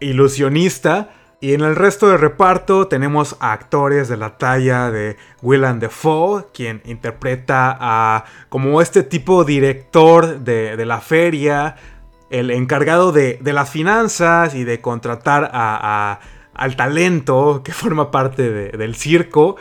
ilusionista. 0.00 1.10
Y 1.40 1.54
en 1.54 1.60
el 1.60 1.76
resto 1.76 2.08
del 2.08 2.18
reparto 2.18 2.88
tenemos 2.88 3.36
a 3.38 3.52
actores 3.52 4.08
de 4.08 4.16
la 4.16 4.36
talla 4.36 4.90
de 4.90 5.16
Willem 5.42 5.78
Dafoe, 5.78 6.46
quien 6.52 6.82
interpreta 6.84 7.76
a 7.80 8.24
como 8.48 8.82
este 8.82 9.04
tipo 9.04 9.44
director 9.44 10.40
de, 10.40 10.84
la 10.84 11.00
feria, 11.00 11.76
el 12.30 12.50
encargado 12.50 13.12
de, 13.12 13.38
las 13.44 13.70
finanzas 13.70 14.56
y 14.56 14.64
de 14.64 14.80
contratar 14.80 15.48
al 15.52 16.74
talento 16.74 17.62
que 17.64 17.72
forma 17.72 18.10
parte 18.10 18.72
del 18.76 18.96
circo 18.96 19.54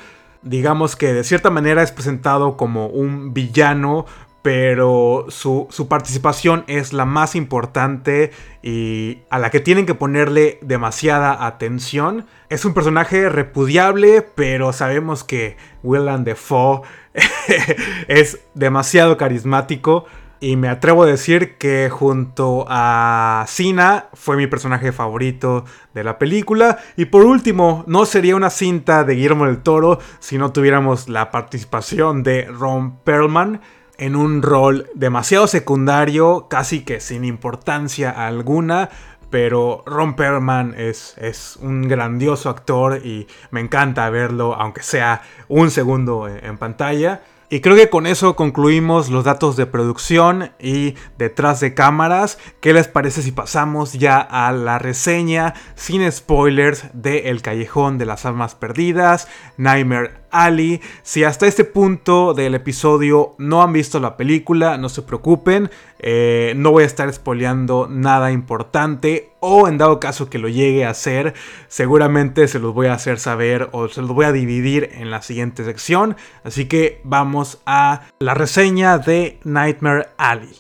digamos 0.48 0.96
que 0.96 1.14
de 1.14 1.24
cierta 1.24 1.50
manera 1.50 1.84
es 1.84 1.92
presentado 1.92 2.58
como 2.58 2.88
un 2.88 3.34
villano, 3.34 4.06
pero 4.42 5.26
su, 5.28 5.68
participación 5.90 6.64
es 6.68 6.94
la 6.94 7.04
más 7.04 7.36
importante 7.36 8.32
y 8.64 9.20
a 9.30 9.40
la 9.40 9.50
que 9.50 9.60
tienen 9.60 9.86
que 9.86 9.94
ponerle 9.94 10.58
demasiada 10.62 11.46
atención. 11.46 12.26
Es 12.48 12.64
un 12.64 12.74
personaje 12.74 13.28
repudiable, 13.28 14.22
pero 14.22 14.72
sabemos 14.72 15.26
que 15.26 15.58
Willem 15.84 16.24
Dafoe 16.24 16.82
es 18.08 18.40
demasiado 18.54 19.18
carismático. 19.18 20.06
Y 20.40 20.56
me 20.56 20.70
atrevo 20.70 21.04
a 21.04 21.08
decir 21.08 21.58
que 21.58 21.90
junto 21.90 22.66
a 22.70 23.44
Sina 23.48 24.06
fue 24.14 24.38
mi 24.38 24.46
personaje 24.46 24.92
favorito 24.92 25.66
de 25.96 26.04
la 26.04 26.20
película. 26.20 26.78
Y 26.96 27.06
por 27.06 27.26
último, 27.26 27.84
no 27.88 28.06
sería 28.06 28.36
una 28.36 28.52
cinta 28.52 29.04
de 29.04 29.16
Guillermo 29.16 29.48
del 29.48 29.64
Toro 29.64 30.00
si 30.20 30.38
no 30.38 30.52
tuviéramos 30.52 31.10
la 31.10 31.32
participación 31.32 32.22
de 32.22 32.46
Ron 32.46 32.98
Perlman 33.00 33.62
en 33.98 34.16
un 34.16 34.44
rol 34.44 34.88
demasiado 34.94 35.48
secundario, 35.48 36.48
casi 36.50 36.82
que 36.82 37.00
sin 37.00 37.26
importancia 37.26 38.12
alguna. 38.12 38.90
Pero 39.32 39.84
Ron 39.88 40.16
Perlman 40.16 40.76
es, 40.78 41.16
es 41.18 41.58
un 41.58 41.88
grandioso 41.88 42.50
actor 42.50 43.02
y 43.04 43.28
me 43.50 43.60
encanta 43.60 44.10
verlo, 44.12 44.54
aunque 44.54 44.84
sea 44.84 45.24
un 45.48 45.72
segundo 45.72 46.28
en 46.28 46.58
pantalla. 46.58 47.22
Y 47.50 47.62
creo 47.62 47.78
que 47.78 47.90
con 47.90 48.08
eso 48.08 48.36
concluimos 48.36 49.10
los 49.10 49.24
datos 49.24 49.56
de 49.56 49.66
producción 49.66 50.52
y 50.60 50.96
detrás 51.18 51.62
de 51.62 51.74
cámaras. 51.74 52.38
¿Qué 52.60 52.74
les 52.74 52.90
parece 52.90 53.22
si 53.22 53.32
pasamos 53.32 53.94
ya 53.94 54.20
a 54.20 54.52
la 54.52 54.80
reseña 54.80 55.54
sin 55.76 56.12
spoilers 56.12 56.88
de 56.92 57.30
El 57.30 57.42
Callejón 57.42 57.98
de 57.98 58.06
las 58.06 58.26
Almas 58.26 58.56
Perdidas, 58.56 59.30
Nightmare 59.56 60.27
Ali. 60.32 60.82
Si 61.04 61.24
hasta 61.24 61.48
este 61.48 61.64
punto 61.64 62.34
del 62.34 62.56
episodio 62.56 63.36
no 63.38 63.62
han 63.62 63.74
visto 63.74 64.00
la 64.00 64.18
película, 64.18 64.78
no 64.78 64.90
se 64.90 65.02
preocupen. 65.02 65.70
Eh, 66.00 66.54
no 66.56 66.72
voy 66.72 66.84
a 66.84 66.86
estar 66.86 67.12
spoileando 67.12 67.88
nada 67.90 68.32
importante. 68.32 69.32
O 69.40 69.68
en 69.68 69.78
dado 69.78 70.00
caso 70.00 70.30
que 70.30 70.40
lo 70.40 70.50
llegue 70.50 70.86
a 70.86 70.90
hacer, 70.90 71.34
seguramente 71.68 72.48
se 72.48 72.60
los 72.60 72.74
voy 72.74 72.88
a 72.88 72.94
hacer 72.94 73.20
saber 73.20 73.70
o 73.72 73.88
se 73.88 74.02
los 74.02 74.12
voy 74.12 74.26
a 74.26 74.32
dividir 74.32 74.90
en 74.94 75.12
la 75.12 75.22
siguiente 75.22 75.64
sección. 75.64 76.16
Así 76.44 76.66
que 76.66 77.02
vamos 77.04 77.62
a 77.66 78.02
la 78.20 78.34
reseña 78.34 78.98
de 78.98 79.40
Nightmare 79.44 80.08
Alley. 80.18 80.56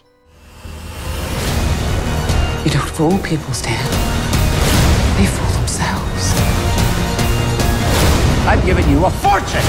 I've 8.48 8.66
given 8.66 8.90
you 8.90 9.06
a 9.06 9.10
fortune. 9.10 9.62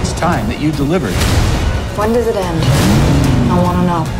It's 0.00 0.12
time 0.18 0.48
that 0.48 0.60
you 0.60 0.72
delivered. 0.72 1.14
When 1.96 2.12
does 2.12 2.26
it 2.26 2.34
end? 2.34 2.60
I 3.48 3.62
want 3.62 3.78
to 3.78 3.84
know. 3.86 4.04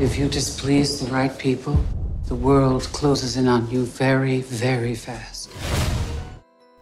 If 0.00 0.16
you 0.16 0.28
displease 0.28 1.00
the 1.00 1.10
right 1.12 1.36
people, 1.36 1.74
the 2.28 2.36
world 2.36 2.88
closes 2.92 3.36
in 3.36 3.48
on 3.48 3.68
you 3.68 3.84
very, 3.84 4.42
very 4.42 4.94
fast. 4.94 5.50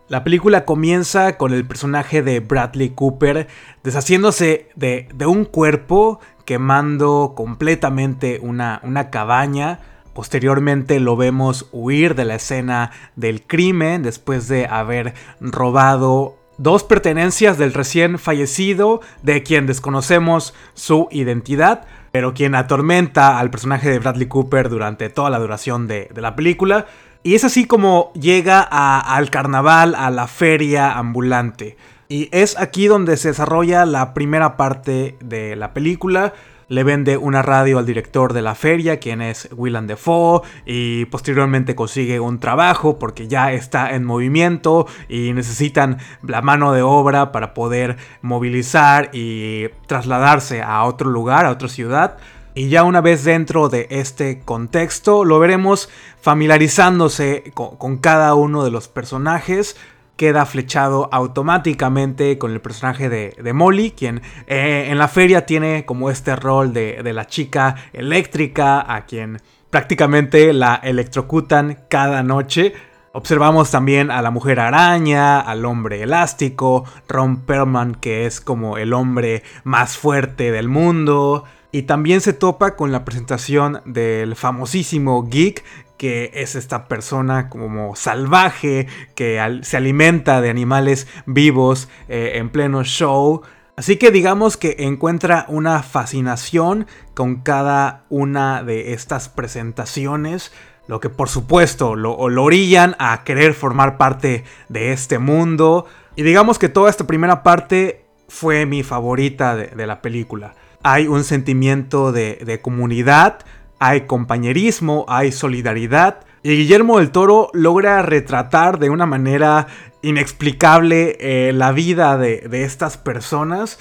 La 0.09 0.23
película 0.23 0.67
comienza 0.67 1.39
con 1.39 1.55
el 1.55 1.67
personaje 1.67 2.21
de 2.21 2.41
Bradley 2.41 2.91
Cooper 2.91 3.49
deshaciéndose 3.83 4.69
de, 4.77 5.09
de 5.15 5.25
un 5.25 5.47
cuerpo, 5.47 6.21
quemando 6.45 7.33
completamente 7.35 8.39
una, 8.43 8.83
una 8.85 9.09
cabaña, 9.09 9.81
Posteriormente 10.17 10.99
lo 10.99 11.15
vemos 11.15 11.69
huir 11.73 12.15
de 12.15 12.25
la 12.25 12.37
escena 12.37 12.91
del 13.17 13.43
crimen 13.43 14.03
después 14.03 14.49
de 14.49 14.65
haber 14.65 15.13
robado 15.41 16.39
dos 16.57 16.85
pertenencias 16.85 17.59
del 17.59 17.75
recién 17.75 18.19
fallecido, 18.19 19.03
de 19.23 19.43
quien 19.43 19.67
desconocemos 19.67 20.55
su 20.73 21.07
identidad, 21.11 21.85
pero 22.13 22.33
quien 22.33 22.55
atormenta 22.55 23.39
al 23.39 23.51
personaje 23.51 23.91
de 23.91 23.99
Bradley 23.99 24.27
Cooper 24.27 24.71
durante 24.71 25.11
toda 25.11 25.29
la 25.29 25.39
duración 25.39 25.87
de, 25.87 26.09
la 26.15 26.35
película. 26.35 26.87
Y 27.23 27.35
es 27.35 27.45
así 27.45 27.67
como 27.67 28.11
llega 28.15 28.63
al 28.63 29.29
carnaval, 29.29 29.95
a 29.95 30.11
la 30.11 30.29
feria 30.29 30.97
ambulante. 30.97 31.77
Y 32.09 32.31
es 32.33 32.59
aquí 32.59 32.87
donde 32.87 33.19
se 33.19 33.29
desarrolla 33.29 33.85
la 33.85 34.15
primera 34.15 34.57
parte 34.57 35.19
de 35.21 35.57
la 35.57 35.75
película 35.75 36.33
le 36.69 36.85
vende 36.85 37.17
una 37.17 37.43
radio 37.43 37.79
al 37.79 37.87
director 37.87 38.33
de 38.33 38.43
la 38.43 38.55
feria, 38.55 38.99
quien 38.99 39.23
es 39.23 39.49
Willem 39.53 39.87
Dafoe, 39.87 40.43
y 40.65 41.05
posteriormente 41.07 41.75
consigue 41.75 42.19
un 42.19 42.41
trabajo 42.41 42.99
porque 42.99 43.29
ya 43.29 43.53
está 43.53 43.95
en 43.95 44.05
movimiento 44.05 44.87
y 45.09 45.33
necesitan 45.33 45.99
la 46.23 46.43
mano 46.43 46.73
de 46.73 46.83
obra 46.83 47.31
para 47.31 47.55
poder 47.55 47.97
movilizar 48.21 49.11
y 49.13 49.69
trasladarse 49.87 50.63
a 50.63 50.85
otro 50.85 51.11
lugar, 51.11 51.47
a 51.47 51.51
otra 51.51 51.69
ciudad. 51.69 52.17
Y 52.55 52.69
ya 52.71 52.85
una 52.85 53.03
vez 53.03 53.23
dentro 53.23 53.69
de 53.69 53.87
este 53.91 54.41
contexto, 54.41 55.27
lo 55.27 55.39
veremos 55.39 55.91
familiarizándose 56.21 57.53
con 57.55 57.99
cada 57.99 58.35
uno 58.35 58.65
de 58.65 58.71
los 58.71 58.89
personajes, 58.89 59.77
queda 60.17 60.47
flechado 60.47 61.09
automáticamente 61.13 62.39
con 62.39 62.53
el 62.53 62.61
personaje 62.61 63.09
de, 63.09 63.53
Molly, 63.53 63.93
quien 63.93 64.23
eh, 64.47 64.87
en 64.89 64.99
la 64.99 65.09
feria 65.09 65.47
tiene 65.47 65.85
como 65.85 66.11
este 66.11 66.37
rol 66.37 66.73
de, 66.73 67.03
de, 67.03 67.13
la 67.13 67.27
chica 67.27 67.77
eléctrica, 67.93 68.95
a 68.95 69.05
quien 69.07 69.41
prácticamente 69.71 70.53
la 70.53 70.77
electrocutan 70.77 71.79
cada 71.89 72.23
noche. 72.23 72.73
Observamos 73.13 73.71
también 73.71 74.11
a 74.11 74.21
la 74.21 74.31
mujer 74.31 74.61
araña, 74.61 75.41
al 75.41 75.65
hombre 75.65 76.03
elástico, 76.03 76.85
Ron 77.09 77.39
Perlman, 77.47 77.95
que 77.95 78.27
es 78.27 78.43
como 78.43 78.77
el 78.77 78.93
hombre 78.93 79.43
más 79.65 79.97
fuerte 79.97 80.53
del 80.53 80.69
mundo. 80.69 81.45
Y 81.73 81.83
también 81.83 82.21
se 82.21 82.35
topa 82.35 82.77
con 82.77 82.93
la 82.93 83.05
presentación 83.05 83.81
del 83.87 84.37
famosísimo 84.37 85.27
Geek, 85.29 85.65
que 85.97 86.31
es 86.35 86.55
esta 86.55 86.89
persona 86.89 87.49
como 87.49 87.97
salvaje 87.97 88.87
que 89.15 89.41
se 89.63 89.77
alimenta 89.77 90.41
de 90.41 90.51
animales 90.51 91.07
vivos 91.27 91.89
eh, 92.09 92.33
en 92.35 92.51
pleno 92.51 92.85
show. 92.85 93.43
Así 93.77 93.97
que 93.97 94.11
digamos 94.11 94.57
que 94.57 94.77
encuentra 94.79 95.45
una 95.49 95.83
fascinación 95.83 96.87
con 97.15 97.37
cada 97.37 98.05
una 98.09 98.63
de 98.63 98.93
estas 98.95 99.29
presentaciones, 99.29 100.53
lo 100.87 101.01
que 101.01 101.11
por 101.11 101.29
supuesto 101.29 101.95
lo, 101.95 102.17
orillan 102.17 102.97
a 102.99 103.23
querer 103.25 103.55
formar 103.55 103.99
parte 103.99 104.45
de 104.69 104.93
este 104.93 105.19
mundo. 105.19 105.87
Y 106.15 106.23
digamos 106.23 106.59
que 106.59 106.69
toda 106.69 106.89
esta 106.89 107.07
primera 107.07 107.43
parte 107.43 108.07
fue 108.29 108.65
mi 108.65 108.83
favorita 108.83 109.57
de, 109.57 109.87
la 109.87 110.01
película. 110.01 110.55
Hay 110.83 111.07
un 111.07 111.25
sentimiento 111.25 112.13
de 112.13 112.61
comunidad, 112.63 113.41
hay 113.79 114.03
compañerismo, 114.03 115.05
hay 115.09 115.33
solidaridad. 115.33 116.21
Y 116.43 116.51
Guillermo 116.51 116.99
del 116.99 117.11
Toro 117.11 117.51
logra 117.53 118.03
retratar 118.03 118.79
de 118.79 118.91
una 118.91 119.07
manera 119.07 119.67
inexplicable 120.03 121.17
eh, 121.21 121.53
la 121.53 121.73
vida 121.73 122.17
de, 122.17 122.49
estas 122.65 122.97
personas, 122.97 123.79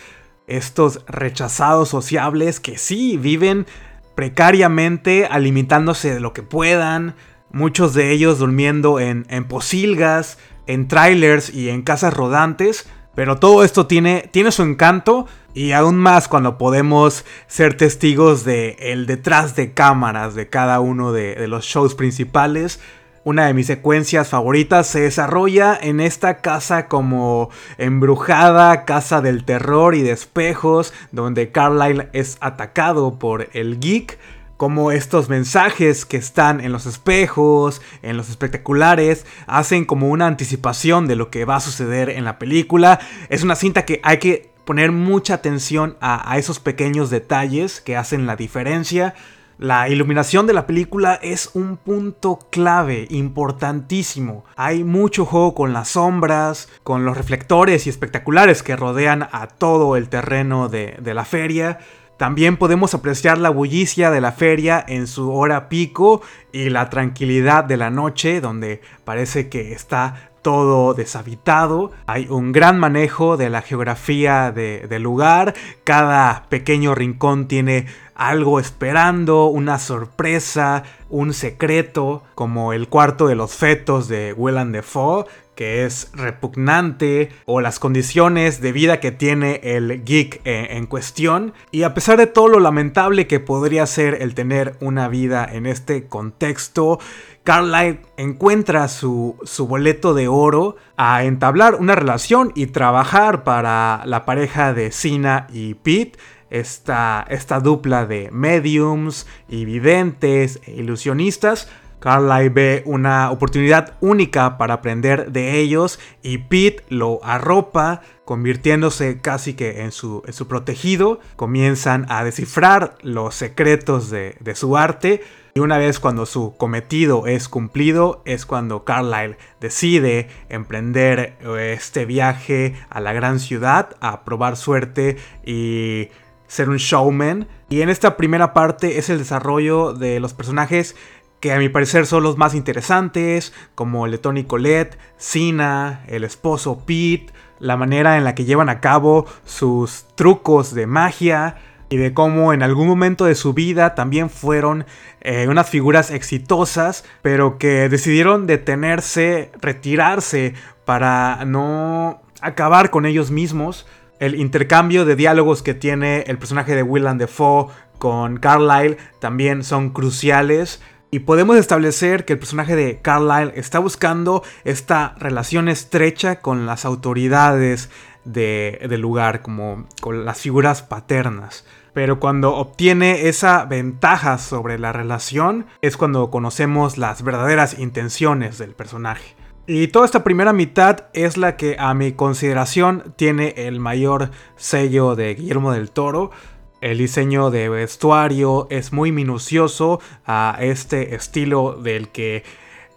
estos 0.48 1.06
rechazados 1.08 1.90
sociables 1.90 2.60
que 2.60 2.78
sí 2.78 3.18
viven 3.18 3.68
precariamente, 4.16 5.28
alimentándose 5.30 6.14
de 6.14 6.20
lo 6.20 6.34
que 6.34 6.42
puedan, 6.42 7.16
muchos 7.52 7.94
de 7.94 8.12
ellos 8.12 8.40
durmiendo 8.40 9.00
en, 9.00 9.26
en 9.30 9.46
posilgas, 9.46 10.40
en 10.68 10.88
trailers 10.88 11.54
y 11.54 11.70
en 11.70 11.84
casas 11.84 12.14
rodantes, 12.14 12.90
pero 13.16 13.38
todo 13.38 13.64
esto 13.64 13.88
tiene, 13.88 14.30
tiene 14.32 14.52
su 14.52 14.64
encanto 14.64 15.26
y 15.54 15.72
aún 15.72 15.98
más 15.98 16.28
cuando 16.28 16.58
podemos 16.58 17.26
ser 17.48 17.78
testigos 17.78 18.44
de 18.44 18.76
el 18.80 19.06
detrás 19.06 19.56
de 19.56 19.74
cámaras 19.74 20.36
de 20.36 20.50
cada 20.50 20.82
uno 20.82 21.14
de, 21.14 21.36
de 21.36 21.48
los 21.48 21.66
shows 21.66 21.96
principales. 21.96 22.80
Una 23.24 23.48
de 23.48 23.56
mis 23.56 23.66
secuencias 23.66 24.28
favoritas 24.28 24.86
se 24.86 25.00
desarrolla 25.00 25.76
en 25.82 26.00
esta 26.00 26.42
casa 26.42 26.88
como 26.88 27.50
embrujada, 27.80 28.86
casa 28.86 29.22
del 29.22 29.46
terror 29.46 29.96
y 29.96 30.04
de 30.04 30.12
espejos, 30.12 30.94
donde 31.12 31.52
Carlyle 31.52 32.10
es 32.14 32.38
atacado 32.40 33.18
por 33.18 33.50
el 33.54 33.80
geek 33.80 34.20
como 34.58 34.92
estos 34.92 35.30
mensajes 35.30 36.06
que 36.06 36.18
están 36.18 36.62
en 36.62 36.72
los 36.72 36.86
espejos, 36.86 37.82
en 38.02 38.18
los 38.18 38.30
espectaculares, 38.30 39.26
hacen 39.48 39.86
como 39.86 40.10
una 40.10 40.28
anticipación 40.28 41.08
de 41.08 41.16
lo 41.16 41.30
que 41.30 41.46
va 41.46 41.58
a 41.58 41.62
suceder 41.62 42.10
en 42.10 42.24
la 42.24 42.40
película. 42.40 43.00
Es 43.30 43.44
una 43.44 43.56
cinta 43.56 43.86
que 43.86 44.00
hay 44.04 44.18
que 44.18 44.50
poner 44.66 44.92
mucha 44.92 45.36
atención 45.36 45.98
a, 46.02 46.32
a 46.32 46.38
esos 46.38 46.60
pequeños 46.60 47.10
detalles 47.10 47.82
que 47.82 47.98
hacen 47.98 48.26
la 48.26 48.36
diferencia. 48.36 49.14
La 49.58 49.88
iluminación 49.88 50.48
de 50.48 50.54
la 50.54 50.68
película 50.68 51.18
es 51.24 51.52
un 51.54 51.78
punto 51.78 52.40
clave, 52.50 53.08
importantísimo. 53.10 54.44
Hay 54.58 54.84
mucho 54.84 55.26
juego 55.26 55.56
con 55.56 55.72
las 55.72 55.90
sombras, 55.90 56.68
con 56.84 57.06
los 57.06 57.16
reflectores 57.16 57.88
y 57.88 57.90
espectaculares 57.90 58.64
que 58.64 58.76
rodean 58.76 59.30
a 59.32 59.48
todo 59.48 59.96
el 59.96 60.10
terreno 60.10 60.68
de, 60.68 61.00
la 61.02 61.24
feria. 61.24 61.80
También 62.18 62.58
podemos 62.58 62.94
apreciar 62.94 63.38
la 63.38 63.50
bullicia 63.50 64.10
de 64.10 64.22
la 64.22 64.32
feria 64.32 64.84
en 64.88 65.08
su 65.08 65.34
hora 65.34 65.68
pico 65.68 66.22
y 66.54 66.70
la 66.70 66.90
tranquilidad 66.90 67.66
de 67.66 67.78
la 67.78 67.90
noche, 67.90 68.40
donde 68.40 68.82
parece 69.04 69.50
que 69.50 69.74
está 69.74 70.32
todo 70.42 70.94
deshabitado. 70.94 71.92
Hay 72.06 72.28
un 72.30 72.52
gran 72.52 72.78
manejo 72.80 73.36
de 73.36 73.50
la 73.50 73.64
geografía 73.64 74.52
del 74.52 75.02
lugar. 75.02 75.56
Cada 75.84 76.46
pequeño 76.50 76.94
rincón 76.94 77.48
tiene 77.48 77.88
algo 78.14 78.60
esperando, 78.60 79.48
una 79.48 79.80
sorpresa, 79.80 80.84
un 81.10 81.34
secreto, 81.34 82.24
como 82.36 82.74
el 82.74 82.88
cuarto 82.88 83.28
de 83.28 83.36
los 83.36 83.56
fetos 83.56 84.08
de 84.08 84.34
Willem 84.34 84.72
Dafoe, 84.72 85.26
que 85.56 85.86
es 85.86 86.10
repugnante, 86.14 87.32
o 87.46 87.62
las 87.62 87.80
condiciones 87.80 88.62
de 88.62 88.72
vida 88.72 89.00
que 89.00 89.12
tiene 89.12 89.62
el 89.64 90.04
geek 90.04 90.42
eh, 90.46 90.68
en 90.72 90.86
cuestión. 90.86 91.54
Y 91.72 91.84
a 91.84 91.94
pesar 91.94 92.18
de 92.18 92.28
todo 92.28 92.48
lo 92.48 92.60
lamentable 92.60 93.28
que 93.28 93.40
podría 93.40 93.86
ser 93.86 94.22
el 94.22 94.36
tener 94.36 94.76
una 94.82 95.08
vida 95.08 95.48
en 95.52 95.66
este 95.66 96.08
contexto, 96.08 97.00
Carlyle 97.44 98.00
encuentra 98.18 98.88
su, 98.88 99.38
su, 99.44 99.68
boleto 99.68 100.14
de 100.14 100.28
oro 100.28 100.78
a 100.98 101.24
entablar 101.24 101.76
una 101.76 101.96
relación 101.96 102.52
y 102.56 102.68
trabajar 102.68 103.44
para 103.44 104.02
la 104.06 104.26
pareja 104.26 104.74
de 104.74 104.92
Sina 104.92 105.48
y 105.54 105.76
Pete 105.76 106.18
esta, 106.50 107.26
esta 107.30 107.60
dupla 107.60 108.06
de 108.06 108.30
mediums 108.32 109.28
y 109.50 109.66
videntes 109.66 110.60
e 110.66 110.72
ilusionistas. 110.72 111.70
Carlyle 112.00 112.50
ve 112.50 112.84
una 112.86 113.32
oportunidad 113.32 113.94
única 114.02 114.58
para 114.58 114.76
aprender 114.76 115.32
de 115.32 115.60
ellos 115.60 116.00
y 116.22 116.40
Pete 116.40 116.84
lo 116.90 117.20
arropa, 117.24 118.02
convirtiéndose 118.26 119.20
casi 119.22 119.54
que 119.54 119.82
en 119.82 119.92
su, 119.92 120.24
protegido. 120.48 121.20
Comienzan 121.36 122.06
a 122.10 122.24
descifrar 122.24 122.96
los 123.02 123.36
secretos 123.36 124.10
de, 124.10 124.36
de 124.40 124.56
su 124.56 124.78
arte 124.78 125.22
y 125.58 125.62
una 125.62 125.78
vez 125.78 126.02
cuando 126.02 126.26
su 126.26 126.58
cometido 126.58 127.28
es 127.28 127.48
cumplido, 127.48 128.22
es 128.26 128.46
cuando 128.46 128.84
Carlyle 128.84 129.38
decide 129.62 130.28
emprender 130.50 131.38
este 131.58 132.04
viaje 132.04 132.76
a 132.90 133.00
la 133.00 133.14
gran 133.14 133.40
ciudad 133.40 133.96
a 134.02 134.26
probar 134.26 134.58
suerte 134.58 135.16
y 135.46 136.10
ser 136.48 136.68
un 136.68 136.76
showman. 136.76 137.48
Y 137.70 137.82
en 137.82 137.88
esta 137.88 138.18
primera 138.18 138.54
parte 138.54 138.98
es 138.98 139.10
el 139.10 139.18
desarrollo 139.18 139.94
de 139.94 140.20
los 140.20 140.34
personajes 140.34 140.98
que 141.46 141.54
a 141.54 141.60
mi 141.60 141.70
parecer 141.70 142.08
son 142.08 142.24
los 142.24 142.40
más 142.40 142.56
interesantes, 142.56 143.54
como 143.76 144.08
el 144.08 144.14
de 144.14 144.18
Tony 144.18 144.46
Colette, 144.46 144.98
Sina, 145.18 146.04
el 146.08 146.24
esposo 146.24 146.82
Pete, 146.88 147.28
la 147.60 147.78
manera 147.78 148.18
en 148.18 148.24
la 148.24 148.34
que 148.34 148.46
llevan 148.46 148.68
a 148.68 148.80
cabo 148.80 149.28
sus 149.46 150.08
trucos 150.16 150.74
de 150.74 150.88
magia 150.88 151.58
y 151.88 151.98
de 151.98 152.16
cómo 152.16 152.52
en 152.52 152.64
algún 152.64 152.88
momento 152.88 153.26
de 153.26 153.36
su 153.36 153.54
vida 153.54 153.94
también 153.94 154.32
fueron 154.32 154.88
eh, 155.22 155.46
unas 155.48 155.70
figuras 155.70 156.10
exitosas, 156.10 157.06
pero 157.22 157.60
que 157.60 157.90
decidieron 157.90 158.48
detenerse, 158.48 159.52
retirarse 159.62 160.56
para 160.84 161.46
no 161.46 162.24
acabar 162.42 162.90
con 162.90 163.06
ellos 163.06 163.30
mismos 163.30 163.86
el 164.20 164.34
intercambio 164.34 165.06
de 165.06 165.16
diálogos 165.16 165.62
que 165.62 165.76
tiene 165.76 166.22
el 166.26 166.40
personaje 166.40 166.74
de 166.74 166.82
Willem 166.82 167.20
Dafoe 167.20 167.68
con 168.00 168.38
Carlyle 168.38 168.98
también 169.20 169.64
son 169.64 169.90
cruciales. 169.92 170.82
Y 171.16 171.20
podemos 171.20 171.56
establecer 171.56 172.26
que 172.26 172.34
el 172.34 172.40
personaje 172.40 172.76
de 172.76 173.00
Carlyle 173.02 173.54
está 173.56 173.80
buscando 173.80 174.44
esta 174.66 175.16
relación 175.18 175.70
estrecha 175.70 176.42
con 176.42 176.66
las 176.66 176.84
autoridades 176.84 177.90
del 178.26 179.00
lugar, 179.00 179.42
como 179.42 179.88
con 180.02 180.26
las 180.26 180.42
figuras 180.42 180.82
paternas. 180.82 181.66
Pero 181.94 182.20
cuando 182.20 182.58
obtiene 182.58 183.30
esa 183.30 183.64
ventaja 183.64 184.38
sobre 184.40 184.78
la 184.78 184.92
relación 184.92 185.68
es 185.82 185.96
cuando 185.96 186.30
conocemos 186.30 186.98
las 186.98 187.24
verdaderas 187.24 187.80
intenciones 187.80 188.58
del 188.58 188.74
personaje. 188.74 189.38
Y 189.68 189.88
toda 189.88 190.06
esta 190.06 190.26
primera 190.26 190.52
mitad 190.52 191.06
es 191.14 191.38
la 191.38 191.56
que 191.56 191.78
a 191.80 191.94
mi 191.94 192.12
consideración 192.12 193.14
tiene 193.16 193.54
el 193.56 193.80
mayor 193.80 194.32
sello 194.58 195.16
de 195.16 195.34
Guillermo 195.34 195.72
del 195.72 195.92
Toro. 195.92 196.32
El 196.82 196.98
diseño 196.98 197.52
de 197.52 197.70
vestuario 197.70 198.68
es 198.70 198.94
muy 198.94 199.12
minucioso 199.12 200.00
a 200.26 200.58
este 200.60 201.16
estilo 201.16 201.74
del 201.74 202.10
que 202.10 202.44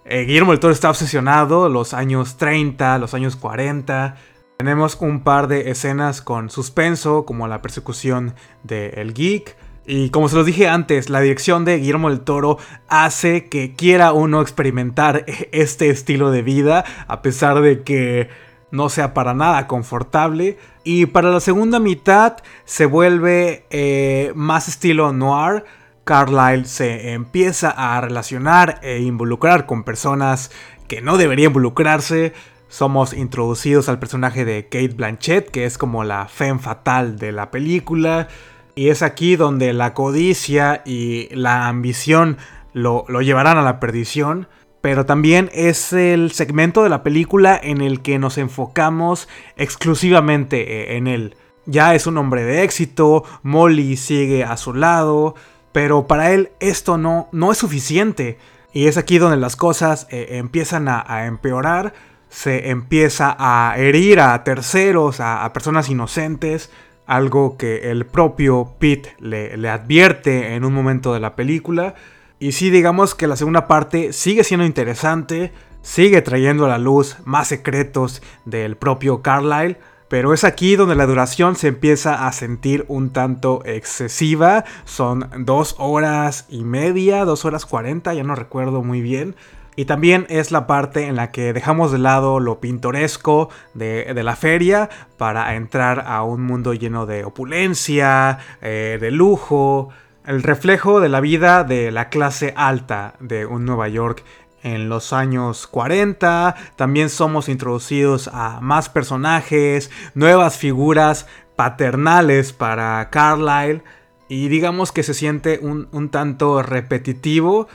eh, 0.05 0.25
Guillermo 0.25 0.53
del 0.53 0.61
Toro 0.61 0.73
está 0.73 0.91
obsesionado, 0.91 1.69
los 1.69 1.95
años 1.95 2.37
30, 2.37 2.99
los 2.99 3.15
años 3.15 3.37
40. 3.37 4.17
Tenemos 4.57 4.97
un 5.01 5.21
par 5.23 5.49
de 5.49 5.71
escenas 5.71 6.23
con 6.23 6.51
suspenso, 6.51 7.25
como 7.25 7.47
la 7.47 7.63
persecución 7.63 8.35
del 8.65 9.15
geek 9.15 9.57
y 9.91 10.11
como 10.11 10.29
se 10.29 10.37
los 10.37 10.45
dije 10.45 10.69
antes, 10.69 11.09
la 11.09 11.23
dirección 11.23 11.65
de 11.65 11.79
Guillermo 11.79 12.11
del 12.11 12.21
Toro 12.21 12.59
hace 12.89 13.49
que 13.49 13.75
quiera 13.75 14.13
uno 14.13 14.43
experimentar 14.43 15.25
este 15.53 15.89
estilo 15.89 16.31
de 16.31 16.43
vida, 16.43 16.85
a 17.07 17.23
pesar 17.23 17.63
de 17.63 17.83
que 17.85 18.29
no 18.71 18.89
sea 18.89 19.15
para 19.15 19.35
nada 19.35 19.67
confortable. 19.67 20.59
Y 20.85 21.07
para 21.07 21.31
la 21.31 21.41
segunda 21.41 21.79
mitad 21.79 22.37
se 22.65 22.87
vuelve 22.87 23.67
eh, 23.71 24.33
más 24.35 24.69
estilo 24.69 25.13
noir. 25.13 25.65
Carlyle 26.05 26.65
se 26.65 27.13
empieza 27.13 27.71
a 27.71 28.01
relacionar 28.01 28.79
e 28.83 29.01
involucrar 29.01 29.67
con 29.67 29.85
personas 29.85 30.51
que 30.87 31.03
no 31.03 31.19
debería 31.19 31.47
involucrarse. 31.47 32.33
Somos 32.69 33.13
introducidos 33.13 33.89
al 33.89 33.99
personaje 33.99 34.45
de 34.45 34.65
Kate 34.65 34.89
Blanchett, 34.89 35.51
que 35.51 35.65
es 35.65 35.79
como 35.79 36.05
la 36.05 36.27
femme 36.29 36.61
fatal 36.61 37.19
de 37.19 37.33
la 37.33 37.51
película. 37.51 38.29
Y 38.75 38.89
es 38.89 39.03
aquí 39.03 39.37
donde 39.37 39.73
la 39.73 39.93
codicia 39.93 40.83
y 40.85 41.29
la 41.35 41.69
ambición 41.69 42.39
lo, 42.73 43.05
llevarán 43.21 43.59
a 43.59 43.63
la 43.63 43.81
perdición. 43.81 44.49
Pero 44.81 45.07
también 45.07 45.51
es 45.53 45.93
el 45.93 46.31
segmento 46.33 46.83
de 46.83 46.89
la 46.89 47.03
película 47.03 47.59
en 47.63 47.81
el 47.81 48.01
que 48.01 48.19
nos 48.19 48.39
enfocamos 48.39 49.29
exclusivamente 49.57 50.93
eh, 50.93 50.97
en 50.97 51.07
él. 51.07 51.37
Ya 51.67 51.95
es 51.95 52.07
un 52.07 52.17
hombre 52.17 52.45
de 52.45 52.63
éxito, 52.63 53.25
Molly 53.43 53.97
sigue 53.97 54.45
a 54.45 54.57
su 54.57 54.73
lado, 54.73 55.35
pero 55.73 56.07
para 56.07 56.33
él 56.33 56.51
esto 56.61 56.97
no, 56.97 57.29
no 57.33 57.53
es 57.53 57.59
suficiente. 57.59 58.39
Y 58.73 58.87
es 58.87 58.97
aquí 58.97 59.19
donde 59.19 59.37
las 59.37 59.57
cosas 59.57 60.07
eh, 60.11 60.29
empiezan 60.39 60.89
a, 60.89 61.27
empeorar, 61.27 61.95
se 62.29 62.71
empieza 62.71 63.37
a 63.39 63.75
herir 63.77 64.21
a 64.21 64.45
terceros, 64.45 65.21
a, 65.21 65.51
personas 65.53 65.89
inocentes, 65.89 66.71
algo 67.07 67.57
que 67.57 67.91
el 67.91 68.07
propio 68.07 68.77
Pete 68.79 69.15
le, 69.19 69.57
le 69.57 69.69
advierte 69.69 70.55
en 70.55 70.65
un 70.65 70.73
momento 70.73 71.13
de 71.13 71.21
la 71.21 71.35
película. 71.35 71.95
Y 72.41 72.53
sí, 72.53 72.71
digamos 72.71 73.15
que 73.15 73.27
la 73.27 73.37
segunda 73.37 73.67
parte 73.67 74.13
sigue 74.13 74.45
siendo 74.45 74.65
interesante, 74.65 75.53
sigue 75.83 76.23
trayendo 76.23 76.67
a 76.67 76.69
la 76.69 76.79
luz 76.79 77.17
más 77.25 77.49
secretos 77.49 78.23
del 78.45 78.77
propio 78.77 79.23
Carlyle, 79.23 79.77
pero 80.09 80.33
es 80.33 80.45
aquí 80.45 80.77
donde 80.77 80.95
la 80.95 81.07
duración 81.07 81.57
se 81.57 81.69
empieza 81.69 82.27
a 82.27 82.33
sentir 82.33 82.85
un 82.89 83.11
tanto 83.11 83.63
excesiva. 83.65 84.65
Son 84.85 85.29
dos 85.39 85.75
horas 85.79 86.47
y 86.49 86.63
media, 86.63 87.25
dos 87.25 87.45
horas 87.45 87.67
cuarenta, 87.67 88.15
ya 88.15 88.23
no 88.23 88.35
recuerdo 88.35 88.83
muy 88.83 89.03
bien. 89.03 89.35
Y 89.75 89.85
también 89.85 90.27
es 90.29 90.51
la 90.51 90.67
parte 90.67 91.07
en 91.07 91.15
la 91.15 91.31
que 91.31 91.53
dejamos 91.53 91.93
de 91.93 91.99
lado 91.99 92.41
lo 92.41 92.59
pintoresco 92.59 93.49
de, 93.75 94.13
la 94.15 94.35
feria 94.35 94.89
para 95.17 95.55
entrar 95.55 96.05
a 96.07 96.23
un 96.23 96.43
mundo 96.43 96.75
lleno 96.75 97.07
de 97.07 97.25
opulencia, 97.25 98.39
eh, 98.61 98.99
de 99.01 99.11
lujo, 99.11 99.91
el 100.29 100.43
reflejo 100.43 101.01
de 101.01 101.09
la 101.09 101.21
vida 101.21 101.65
de 101.65 101.91
la 101.91 102.11
clase 102.11 102.53
alta 102.55 103.15
de 103.19 103.47
un 103.47 103.65
Nueva 103.65 103.89
York 103.89 104.23
en 104.63 104.91
los 104.91 105.15
años 105.15 105.67
40. 105.67 106.55
También 106.77 107.09
somos 107.09 107.49
introducidos 107.49 108.29
a 108.31 108.61
más 108.61 108.91
personajes, 108.91 109.91
nuevas 110.13 110.59
figuras 110.59 111.27
paternales 111.57 112.53
para 112.53 113.09
Carlyle. 113.09 113.83
Y 114.29 114.49
digamos 114.49 114.93
que 114.93 115.03
se 115.03 115.15
siente 115.15 115.61
un, 115.63 116.11
tanto 116.11 116.63
repetitivo. 116.63 117.67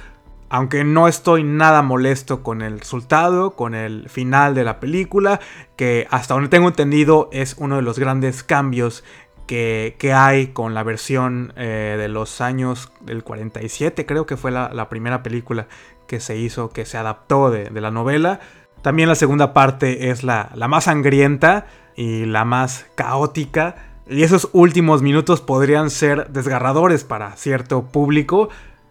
Aunque 0.47 0.83
no 0.83 1.07
estoy 1.07 1.43
nada 1.43 1.81
molesto 1.81 2.43
con 2.43 2.61
el 2.61 2.79
resultado, 2.79 3.55
con 3.55 3.73
el 3.73 4.09
final 4.09 4.53
de 4.53 4.63
la 4.63 4.79
película, 4.79 5.39
que 5.75 6.05
hasta 6.11 6.35
donde 6.35 6.49
tengo 6.49 6.67
entendido 6.67 7.29
es 7.33 7.55
uno 7.57 7.77
de 7.77 7.81
los 7.81 7.97
grandes 7.97 8.43
cambios 8.43 9.03
que, 9.47 9.95
hay 10.15 10.47
con 10.47 10.73
la 10.73 10.83
versión 10.83 11.53
eh, 11.55 11.95
de 11.97 12.07
los 12.07 12.41
años 12.41 12.91
del 13.01 13.23
47, 13.23 14.05
creo 14.05 14.25
que 14.25 14.37
fue 14.37 14.51
la 14.51 14.89
primera 14.89 15.23
película 15.23 15.67
que 16.07 16.19
se 16.19 16.37
hizo, 16.37 16.69
que 16.69 16.85
se 16.85 16.97
adaptó 16.97 17.49
de, 17.49 17.69
la 17.81 17.91
novela. 17.91 18.39
También 18.81 19.09
la 19.09 19.15
segunda 19.15 19.53
parte 19.53 20.09
es 20.09 20.23
la, 20.23 20.51
la, 20.55 20.67
más 20.67 20.85
sangrienta 20.85 21.65
y 21.95 22.25
la 22.25 22.45
más 22.45 22.85
caótica. 22.95 23.75
Y 24.07 24.23
esos 24.23 24.49
últimos 24.53 25.01
minutos 25.01 25.41
podrían 25.41 25.89
ser 25.89 26.29
desgarradores 26.29 27.03
para 27.03 27.35
cierto 27.37 27.85
público, 27.85 28.49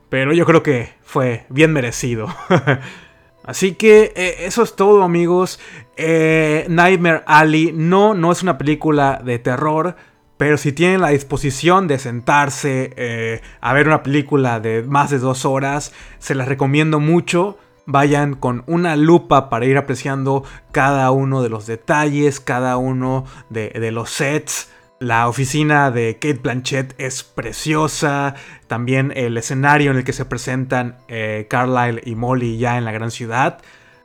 pero 0.08 0.32
yo 0.32 0.46
creo 0.46 0.62
que 0.62 0.94
fue 1.02 1.46
bien 1.48 1.72
merecido. 1.72 2.26
Así 3.44 3.74
que 3.74 4.12
eh, 4.14 4.36
eso 4.40 4.62
es 4.62 4.74
todo 4.76 5.02
amigos. 5.02 5.60
Eh, 5.96 6.64
Nightmare 6.68 7.22
Alley 7.26 7.72
no, 7.74 8.14
no 8.14 8.32
es 8.32 8.42
una 8.42 8.56
película 8.56 9.20
de 9.22 9.38
terror, 9.38 9.96
pero 10.36 10.56
si 10.56 10.72
tienen 10.72 11.00
la 11.00 11.10
disposición 11.10 11.86
de 11.86 11.98
sentarse 11.98 12.92
eh, 12.96 13.40
a 13.60 13.72
ver 13.72 13.86
una 13.86 14.02
película 14.02 14.60
de 14.60 14.82
más 14.82 15.10
de 15.10 15.18
dos 15.18 15.44
horas, 15.44 15.92
se 16.18 16.34
las 16.34 16.48
recomiendo 16.48 17.00
mucho. 17.00 17.58
Vayan 17.84 18.34
con 18.34 18.62
una 18.66 18.96
lupa 18.96 19.50
para 19.50 19.66
ir 19.66 19.76
apreciando 19.76 20.44
cada 20.70 21.10
uno 21.10 21.42
de 21.42 21.48
los 21.48 21.66
detalles, 21.66 22.40
cada 22.40 22.76
uno 22.76 23.24
de, 23.50 23.90
los 23.92 24.10
sets. 24.10 24.70
La 25.00 25.28
oficina 25.28 25.90
de 25.90 26.14
Kate 26.14 26.40
Blanchett 26.42 26.94
es 26.98 27.24
preciosa. 27.24 28.34
También 28.68 29.12
el 29.16 29.36
escenario 29.36 29.90
en 29.90 29.98
el 29.98 30.04
que 30.04 30.12
se 30.12 30.24
presentan 30.24 30.96
eh, 31.08 31.46
Carlyle 31.50 32.00
y 32.04 32.14
Molly 32.14 32.58
ya 32.58 32.78
en 32.78 32.84
la 32.84 32.92
gran 32.92 33.10
ciudad. 33.10 33.60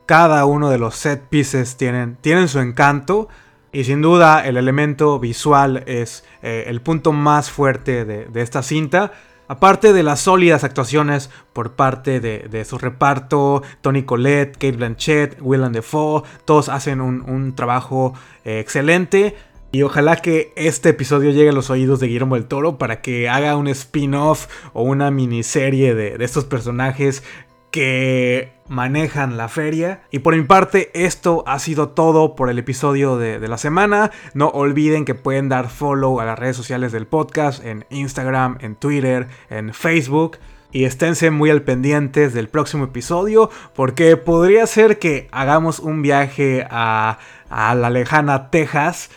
Cada 0.08 0.46
uno 0.46 0.70
de 0.70 0.80
los 0.80 0.96
set 0.96 1.22
pieces 1.30 1.78
tienen, 1.78 2.18
tienen 2.22 2.48
su 2.48 2.60
encanto. 2.60 3.28
Y 3.72 3.84
sin 3.84 4.02
duda 4.02 4.46
el 4.46 4.58
elemento 4.58 5.20
visual 5.20 5.84
es 5.88 6.24
eh, 6.42 6.66
el 6.68 6.82
punto 6.82 7.12
más 7.12 7.52
fuerte 7.52 8.06
de, 8.06 8.42
esta 8.42 8.64
cinta. 8.64 9.12
Aparte 9.50 9.94
de 9.94 10.04
las 10.04 10.20
sólidas 10.20 10.64
actuaciones 10.64 11.30
por 11.54 11.74
parte 11.74 12.20
de, 12.20 12.66
su 12.66 12.78
reparto, 12.78 13.64
Tony 13.82 14.04
Collette, 14.04 14.54
Kate 14.54 14.74
Blanchett, 14.74 15.38
Willem 15.40 15.72
Dafoe, 15.72 16.24
todos 16.46 16.70
hacen 16.70 17.00
un, 17.02 17.56
trabajo 17.56 18.14
eh, 18.44 18.60
excelente. 18.60 19.36
Y 19.72 19.84
ojalá 19.84 20.18
que 20.18 20.54
este 20.56 20.90
episodio 20.90 21.32
llegue 21.32 21.50
a 21.50 21.54
los 21.54 21.70
oídos 21.70 22.00
de 22.00 22.08
Guillermo 22.08 22.36
del 22.36 22.46
Toro 22.46 22.78
para 22.78 23.02
que 23.02 23.28
haga 23.30 23.58
un 23.58 23.68
spin-off 23.68 24.48
o 24.74 24.82
una 24.82 25.12
miniserie 25.12 25.94
de, 25.94 26.18
de 26.18 26.26
estos 26.26 26.46
personajes 26.46 27.24
que 27.72 28.57
manejan 28.70 29.38
la 29.38 29.48
feria. 29.48 30.02
Y 30.12 30.20
por 30.20 30.36
mi 30.36 30.44
parte, 30.44 30.92
esto 30.94 31.44
ha 31.48 31.60
sido 31.60 31.90
todo 31.90 32.36
por 32.36 32.50
el 32.50 32.60
episodio 32.60 33.18
de, 33.18 33.46
la 33.48 33.58
semana. 33.58 34.12
No 34.34 34.48
olviden 34.50 35.06
que 35.06 35.16
pueden 35.16 35.50
dar 35.50 35.70
follow 35.70 36.20
a 36.20 36.26
las 36.26 36.38
redes 36.38 36.58
sociales 36.58 36.92
del 36.92 37.08
podcast 37.08 37.64
en 37.64 37.86
Instagram, 37.90 38.58
en 38.62 38.76
Twitter, 38.76 39.28
en 39.50 39.74
Facebook. 39.74 40.38
Y 40.72 40.84
esténse 40.84 41.32
muy 41.32 41.50
al 41.50 41.62
pendientes 41.62 42.34
del 42.34 42.50
próximo 42.50 42.86
episodio 42.86 43.50
porque 43.74 44.18
podría 44.18 44.68
ser 44.68 45.00
que 45.00 45.30
hagamos 45.32 45.80
un 45.80 46.02
viaje 46.02 46.68
a, 46.70 47.20
a 47.50 47.74
la 47.74 47.90
lejana 47.90 48.50
Texas 48.52 49.10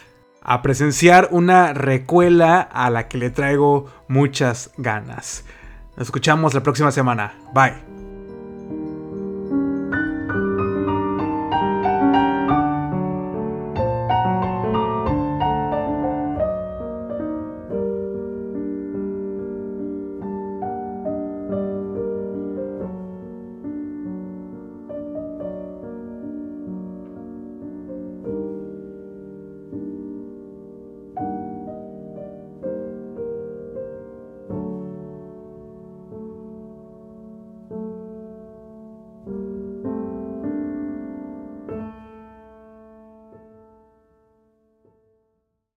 a 0.42 0.62
presenciar 0.62 1.28
una 1.32 1.72
recuela 1.74 2.60
a 2.60 2.88
la 2.90 3.08
que 3.08 3.18
le 3.18 3.30
traigo 3.30 3.90
muchas 4.08 4.70
ganas. 4.76 5.44
Nos 5.96 6.08
escuchamos 6.08 6.54
la 6.54 6.62
próxima 6.62 6.90
semana. 6.92 7.34
Bye. 7.52 7.99